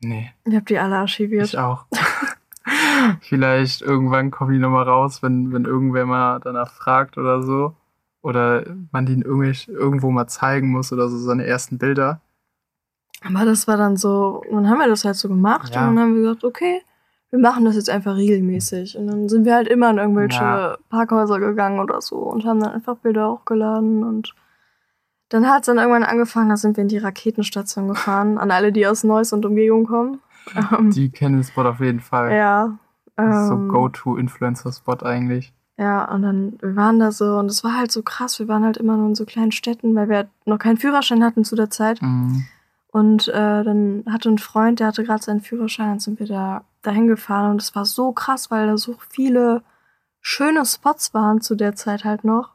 Nee, 0.00 0.32
Ich 0.44 0.54
habe 0.54 0.64
die 0.64 0.78
alle 0.78 0.96
archiviert. 0.96 1.44
ich 1.44 1.58
auch. 1.58 1.86
Vielleicht 3.20 3.82
irgendwann 3.82 4.30
kommen 4.30 4.52
die 4.52 4.58
nochmal 4.58 4.84
raus, 4.88 5.22
wenn, 5.22 5.52
wenn 5.52 5.64
irgendwer 5.64 6.06
mal 6.06 6.40
danach 6.40 6.70
fragt 6.72 7.18
oder 7.18 7.42
so. 7.42 7.74
Oder 8.22 8.64
man 8.92 9.06
irgendwelch- 9.06 9.68
irgendwo 9.68 10.10
mal 10.10 10.26
zeigen 10.26 10.70
muss 10.70 10.92
oder 10.92 11.08
so, 11.08 11.16
seine 11.18 11.46
ersten 11.46 11.78
Bilder. 11.78 12.20
Aber 13.24 13.44
das 13.44 13.66
war 13.68 13.76
dann 13.76 13.96
so, 13.96 14.42
dann 14.50 14.68
haben 14.68 14.78
wir 14.78 14.88
das 14.88 15.04
halt 15.04 15.16
so 15.16 15.28
gemacht 15.28 15.74
Ja. 15.74 15.88
und 15.88 15.96
dann 15.96 16.04
haben 16.04 16.14
wir 16.14 16.22
gesagt, 16.22 16.44
okay, 16.44 16.82
wir 17.30 17.38
machen 17.38 17.64
das 17.64 17.76
jetzt 17.76 17.90
einfach 17.90 18.16
regelmäßig. 18.16 18.96
Und 18.96 19.06
dann 19.06 19.28
sind 19.28 19.44
wir 19.44 19.54
halt 19.54 19.68
immer 19.68 19.90
in 19.90 19.98
irgendwelche 19.98 20.40
Ja. 20.42 20.76
Parkhäuser 20.88 21.38
gegangen 21.40 21.78
oder 21.80 22.00
so 22.00 22.16
und 22.16 22.44
haben 22.44 22.60
dann 22.60 22.72
einfach 22.72 22.96
Bilder 22.96 23.30
hochgeladen 23.30 24.02
und 24.04 24.34
dann 25.30 25.46
hat 25.46 25.60
es 25.60 25.66
dann 25.66 25.76
irgendwann 25.78 26.04
angefangen, 26.04 26.48
da 26.48 26.56
sind 26.56 26.76
wir 26.76 26.82
in 26.82 26.88
die 26.88 26.96
Raketenstation 26.98 27.86
gefahren, 27.88 28.38
an 28.38 28.50
alle, 28.50 28.72
die 28.72 28.86
aus 28.86 29.04
Neuss 29.04 29.32
und 29.34 29.44
Umgebung 29.44 29.84
kommen. 29.86 30.20
Die 30.94 31.10
kennen 31.10 31.34
den 31.36 31.44
Spot 31.44 31.62
auf 31.66 31.80
jeden 31.80 32.00
Fall. 32.00 32.32
ja. 32.32 32.78
Das 33.26 33.42
ist 33.42 33.48
so 33.48 33.54
ähm, 33.54 33.68
Go-To-Influencer-Spot 33.68 35.02
eigentlich. 35.02 35.52
Ja, 35.76 36.04
und 36.12 36.22
dann, 36.22 36.58
wir 36.60 36.76
waren 36.76 36.98
da 36.98 37.12
so 37.12 37.36
und 37.36 37.46
es 37.46 37.62
war 37.62 37.76
halt 37.76 37.92
so 37.92 38.02
krass, 38.02 38.38
wir 38.38 38.48
waren 38.48 38.64
halt 38.64 38.76
immer 38.76 38.96
nur 38.96 39.08
in 39.08 39.14
so 39.14 39.24
kleinen 39.24 39.52
Städten, 39.52 39.94
weil 39.94 40.08
wir 40.08 40.16
halt 40.16 40.28
noch 40.44 40.58
keinen 40.58 40.76
Führerschein 40.76 41.22
hatten 41.22 41.44
zu 41.44 41.54
der 41.54 41.70
Zeit. 41.70 42.02
Mhm. 42.02 42.46
Und 42.90 43.28
äh, 43.28 43.62
dann 43.64 44.04
hatte 44.10 44.28
ein 44.28 44.38
Freund, 44.38 44.80
der 44.80 44.88
hatte 44.88 45.04
gerade 45.04 45.22
seinen 45.22 45.40
Führerschein, 45.40 45.88
dann 45.88 45.98
sind 46.00 46.18
wir 46.18 46.26
da 46.26 46.64
dahin 46.82 47.06
gefahren 47.06 47.50
und 47.50 47.62
es 47.62 47.74
war 47.74 47.84
so 47.84 48.12
krass, 48.12 48.50
weil 48.50 48.66
da 48.66 48.76
so 48.76 48.96
viele 49.10 49.62
schöne 50.20 50.64
Spots 50.64 51.14
waren 51.14 51.40
zu 51.40 51.54
der 51.54 51.76
Zeit 51.76 52.04
halt 52.04 52.24
noch. 52.24 52.54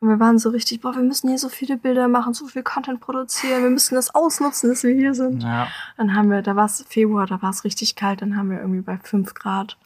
Und 0.00 0.08
wir 0.08 0.20
waren 0.20 0.38
so 0.38 0.50
richtig, 0.50 0.80
boah, 0.80 0.94
wir 0.94 1.02
müssen 1.02 1.28
hier 1.28 1.38
so 1.38 1.48
viele 1.48 1.76
Bilder 1.76 2.06
machen, 2.06 2.32
so 2.32 2.46
viel 2.46 2.62
Content 2.62 3.00
produzieren, 3.00 3.64
wir 3.64 3.70
müssen 3.70 3.96
das 3.96 4.14
ausnutzen, 4.14 4.70
dass 4.70 4.84
wir 4.84 4.94
hier 4.94 5.12
sind. 5.14 5.42
Ja. 5.42 5.66
Dann 5.96 6.14
haben 6.14 6.30
wir, 6.30 6.42
da 6.42 6.54
war 6.54 6.66
es 6.66 6.84
Februar, 6.88 7.26
da 7.26 7.42
war 7.42 7.50
es 7.50 7.64
richtig 7.64 7.96
kalt, 7.96 8.22
dann 8.22 8.36
haben 8.36 8.50
wir 8.50 8.60
irgendwie 8.60 8.82
bei 8.82 8.96
5 8.96 9.34
Grad 9.34 9.76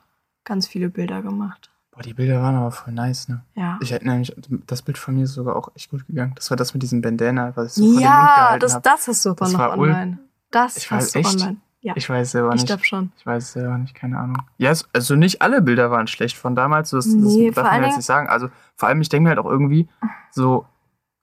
ganz 0.44 0.66
viele 0.66 0.90
Bilder 0.90 1.22
gemacht. 1.22 1.70
Boah, 1.92 2.02
die 2.02 2.14
Bilder 2.14 2.42
waren 2.42 2.54
aber 2.56 2.70
voll 2.70 2.92
nice, 2.92 3.28
ne? 3.28 3.42
Ja. 3.54 3.78
Ich 3.82 3.92
erinnere 3.92 4.18
mich, 4.18 4.34
das 4.66 4.82
Bild 4.82 4.98
von 4.98 5.14
mir 5.14 5.24
ist 5.24 5.34
sogar 5.34 5.56
auch 5.56 5.70
echt 5.74 5.90
gut 5.90 6.06
gegangen. 6.06 6.32
Das 6.36 6.50
war 6.50 6.56
das 6.56 6.74
mit 6.74 6.82
diesem 6.82 7.00
Bandana, 7.00 7.54
was 7.54 7.68
ich 7.68 7.74
so 7.74 7.82
vor 7.82 7.88
den 7.90 7.94
Mund 7.94 8.04
ja, 8.04 8.34
gehalten 8.36 8.60
das, 8.60 8.74
habe. 8.74 8.82
das 8.82 9.08
hast 9.08 9.24
du 9.24 9.30
aber 9.30 9.44
Das 9.44 9.52
noch 9.52 9.58
war 9.58 9.78
online. 9.78 10.18
Das 10.50 10.76
Ich 10.76 10.90
hast 10.90 11.14
du 11.14 11.18
echt. 11.20 11.40
online. 11.40 11.56
Ja, 11.84 11.94
Ich 11.96 12.08
weiß 12.08 12.30
selber 12.30 12.50
ich 12.50 12.54
nicht. 12.62 12.66
glaube 12.66 12.84
schon. 12.84 13.12
Ich 13.16 13.26
weiß 13.26 13.52
selber 13.54 13.76
nicht, 13.76 13.94
keine 13.94 14.16
Ahnung. 14.18 14.38
Ja, 14.56 14.70
es, 14.70 14.88
also 14.92 15.16
nicht 15.16 15.42
alle 15.42 15.60
Bilder 15.62 15.90
waren 15.90 16.06
schlecht 16.06 16.36
von 16.36 16.54
damals. 16.54 16.90
Das, 16.90 17.04
das 17.06 17.36
darf 17.54 17.70
man 17.72 17.82
jetzt 17.84 17.96
nicht 17.96 18.06
sagen. 18.06 18.28
Also 18.28 18.48
vor 18.76 18.88
allem, 18.88 19.00
ich 19.00 19.08
denke 19.08 19.24
mir 19.24 19.28
halt 19.30 19.38
auch 19.40 19.50
irgendwie 19.50 19.88
so, 20.30 20.64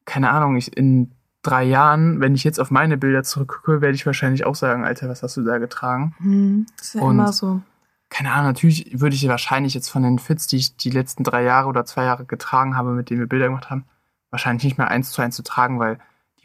keine 0.05 0.29
Ahnung, 0.31 0.57
ich 0.57 0.75
in 0.75 1.11
drei 1.43 1.63
Jahren, 1.63 2.19
wenn 2.19 2.35
ich 2.35 2.43
jetzt 2.43 2.59
auf 2.59 2.71
meine 2.71 2.97
Bilder 2.97 3.23
zurückgucke, 3.23 3.79
werde 3.81 3.95
ich 3.95 4.05
wahrscheinlich 4.05 4.45
auch 4.45 4.55
sagen, 4.55 4.83
Alter, 4.83 5.07
was 5.07 5.23
hast 5.23 5.37
du 5.37 5.43
da 5.43 5.57
getragen? 5.59 6.13
Hm, 6.17 6.65
das 6.77 6.87
ist 6.87 6.93
ja 6.95 7.01
Und- 7.01 7.15
immer 7.19 7.31
so. 7.33 7.61
Keine 8.11 8.31
Ahnung, 8.33 8.47
natürlich 8.47 8.99
würde 8.99 9.15
ich 9.15 9.27
wahrscheinlich 9.27 9.75
jetzt 9.75 9.87
von 9.89 10.01
den 10.01 10.17
Fits, 10.17 10.47
die 10.47 10.57
ich 10.57 10.75
die 10.75 10.89
letzten 10.89 11.23
drei 11.23 11.43
Jahre 11.43 11.67
oder 11.69 11.85
zwei 11.85 12.03
Jahre 12.05 12.25
getragen 12.25 12.75
habe, 12.75 12.89
mit 12.91 13.11
denen 13.11 13.19
wir 13.19 13.27
Bilder 13.27 13.45
gemacht 13.45 13.69
haben, 13.69 13.85
wahrscheinlich 14.31 14.63
nicht 14.63 14.77
mehr 14.79 14.87
eins 14.89 15.11
zu 15.11 15.21
eins 15.21 15.35
zu 15.35 15.43
tragen, 15.43 15.77
weil 15.79 15.99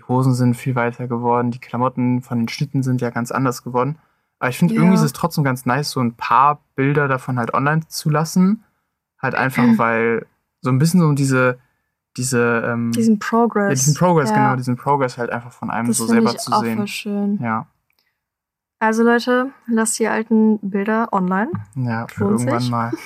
die 0.04 0.08
Hosen 0.12 0.34
sind 0.34 0.54
viel 0.54 0.74
weiter 0.74 1.08
geworden, 1.08 1.50
die 1.50 1.58
Klamotten 1.60 2.22
von 2.22 2.38
den 2.38 2.48
Schnitten 2.48 2.82
sind 2.82 3.00
ja 3.00 3.10
ganz 3.10 3.30
anders 3.30 3.62
geworden. 3.62 3.98
Aber 4.38 4.50
ich 4.50 4.58
finde, 4.58 4.74
Ja. 4.74 4.80
irgendwie 4.80 4.96
ist 4.96 5.02
es 5.02 5.12
trotzdem 5.12 5.44
ganz 5.44 5.64
nice, 5.66 5.90
so 5.90 6.00
ein 6.00 6.14
paar 6.14 6.60
Bilder 6.74 7.08
davon 7.08 7.38
halt 7.38 7.54
online 7.54 7.86
zu 7.88 8.10
lassen. 8.10 8.64
Halt 9.20 9.34
einfach, 9.34 9.64
weil 9.78 10.26
so 10.60 10.70
ein 10.70 10.78
bisschen 10.78 11.00
so 11.00 11.12
diese, 11.12 11.58
diese, 12.16 12.62
ähm, 12.66 12.92
Diesen 12.92 13.18
Progress. 13.18 13.68
ja, 13.70 13.74
diesen 13.74 13.94
Progress, 13.94 14.30
Ja. 14.30 14.36
genau, 14.36 14.56
diesen 14.56 14.76
Progress 14.76 15.16
halt 15.18 15.30
einfach 15.30 15.52
von 15.52 15.70
einem 15.70 15.88
das 15.88 15.96
so 15.96 16.06
selber 16.06 16.30
ich 16.32 16.38
zu 16.38 16.52
auch 16.52 16.56
voll 16.58 16.66
sehen. 16.66 16.86
schön. 16.88 17.38
Ja, 17.42 17.66
Also 18.80 19.02
Leute, 19.02 19.50
lasst 19.66 19.98
die 19.98 20.08
alten 20.08 20.58
Bilder 20.58 21.08
online. 21.12 21.50
ja, 21.74 22.06
für 22.08 22.24
Lohnt 22.24 22.40
irgendwann 22.40 22.60
sich. 22.60 22.70
mal. 22.70 22.92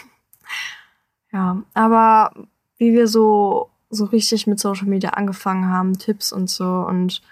Ja, 1.30 1.62
aber 1.74 2.32
wie 2.78 2.92
wir 2.94 3.06
so, 3.06 3.68
so 3.90 4.04
richtig 4.06 4.46
mit 4.46 4.60
Social 4.60 4.86
Media 4.86 5.10
angefangen 5.10 5.68
haben, 5.68 5.98
Tipps 5.98 6.32
und 6.32 6.48
so 6.50 6.86
und 6.86 7.22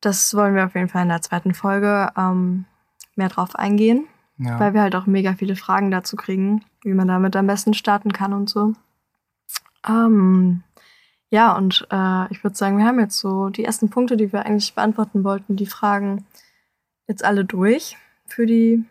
das 0.00 0.34
wollen 0.34 0.54
wir 0.54 0.64
auf 0.64 0.74
jeden 0.74 0.88
Fall 0.88 1.02
in 1.02 1.08
der 1.10 1.20
zweiten 1.22 1.52
Folge 1.54 2.10
ähm, 2.16 2.64
mehr 3.16 3.28
drauf 3.28 3.54
eingehen, 3.56 4.06
Ja. 4.38 4.58
weil 4.58 4.72
wir 4.74 4.80
halt 4.82 4.94
auch 4.96 5.06
mega 5.06 5.34
viele 5.34 5.56
Fragen 5.56 5.90
dazu 5.90 6.16
kriegen, 6.16 6.64
wie 6.82 6.94
man 6.94 7.08
damit 7.08 7.36
am 7.36 7.46
besten 7.46 7.74
starten 7.74 8.12
kann 8.12 8.32
und 8.32 8.48
so. 8.48 8.72
Ähm, 9.86 10.62
ja, 11.30 11.54
und 11.56 11.86
äh, 11.90 12.32
ich 12.32 12.42
würde 12.42 12.56
sagen, 12.56 12.78
wir 12.78 12.84
haben 12.86 12.98
jetzt 13.00 13.18
so 13.18 13.50
die 13.50 13.64
ersten 13.64 13.90
Punkte, 13.90 14.16
die 14.16 14.32
wir 14.32 14.44
eigentlich 14.46 14.74
beantworten 14.74 15.22
wollten, 15.24 15.56
die 15.56 15.66
Fragen 15.66 16.24
jetzt 17.06 17.24
alle 17.24 17.44
durch 17.44 17.96
für 18.26 18.46
die 18.46 18.84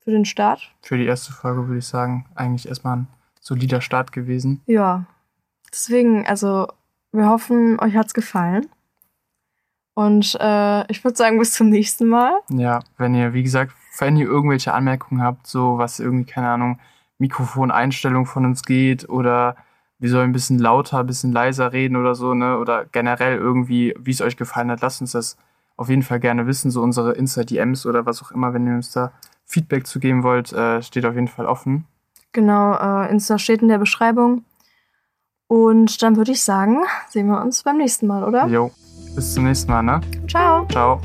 für 0.00 0.10
den 0.12 0.24
Start. 0.24 0.72
für 0.82 0.96
die 0.96 1.04
erste 1.04 1.32
Folge 1.32 1.66
würde 1.66 1.78
ich 1.80 1.86
sagen, 1.86 2.24
eigentlich 2.34 2.66
erstmal 2.68 2.96
ein 2.98 3.08
solider 3.40 3.80
Start 3.82 4.12
gewesen. 4.12 4.62
Ja, 4.66 5.04
deswegen, 5.72 6.26
also 6.26 6.68
wir 7.12 7.28
hoffen, 7.28 7.78
euch 7.80 7.96
hat's 7.96 8.14
gefallen. 8.14 8.66
Und 9.94 10.36
äh, 10.40 10.90
ich 10.92 11.02
würde 11.02 11.16
sagen, 11.16 11.38
bis 11.38 11.52
zum 11.54 11.70
nächsten 11.70 12.06
Mal. 12.06 12.32
Ja, 12.50 12.80
wenn 12.98 13.14
ihr, 13.14 13.32
wie 13.32 13.42
gesagt, 13.42 13.72
wenn 13.98 14.16
ihr 14.16 14.26
irgendwelche 14.26 14.72
Anmerkungen 14.72 15.22
habt, 15.22 15.46
so 15.46 15.78
was 15.78 15.98
irgendwie, 15.98 16.30
keine 16.30 16.50
Ahnung, 16.50 16.78
Mikrofoneinstellung 17.18 18.26
von 18.26 18.44
uns 18.44 18.62
geht 18.62 19.08
oder 19.08 19.56
wir 19.98 20.10
sollen 20.10 20.30
ein 20.30 20.32
bisschen 20.32 20.60
lauter, 20.60 21.00
ein 21.00 21.06
bisschen 21.06 21.32
leiser 21.32 21.72
reden 21.72 21.96
oder 21.96 22.14
so, 22.14 22.32
ne? 22.32 22.58
Oder 22.58 22.84
generell 22.84 23.36
irgendwie, 23.36 23.94
wie 23.98 24.12
es 24.12 24.20
euch 24.20 24.36
gefallen 24.36 24.70
hat, 24.70 24.80
lasst 24.82 25.00
uns 25.00 25.12
das 25.12 25.36
auf 25.76 25.88
jeden 25.88 26.02
Fall 26.02 26.20
gerne 26.20 26.46
wissen. 26.46 26.70
So 26.70 26.82
unsere 26.82 27.12
Insta-DMs 27.12 27.84
oder 27.86 28.06
was 28.06 28.22
auch 28.22 28.30
immer, 28.30 28.54
wenn 28.54 28.66
ihr 28.66 28.74
uns 28.74 28.92
da 28.92 29.12
Feedback 29.46 29.86
zu 29.86 29.98
geben 29.98 30.22
wollt, 30.22 30.52
äh, 30.52 30.82
steht 30.82 31.06
auf 31.06 31.14
jeden 31.14 31.28
Fall 31.28 31.46
offen. 31.46 31.86
Genau, 32.32 32.74
äh, 32.74 33.10
Insta 33.10 33.38
steht 33.38 33.62
in 33.62 33.68
der 33.68 33.78
Beschreibung. 33.78 34.44
Und 35.48 36.02
dann 36.02 36.16
würde 36.16 36.32
ich 36.32 36.42
sagen, 36.42 36.82
sehen 37.08 37.26
wir 37.26 37.40
uns 37.40 37.62
beim 37.62 37.78
nächsten 37.78 38.06
Mal, 38.06 38.22
oder? 38.22 38.46
Jo, 38.46 38.70
bis 39.14 39.34
zum 39.34 39.44
nächsten 39.44 39.72
Mal, 39.72 39.82
ne? 39.82 40.00
Ciao. 40.28 40.66
Ciao. 40.68 41.00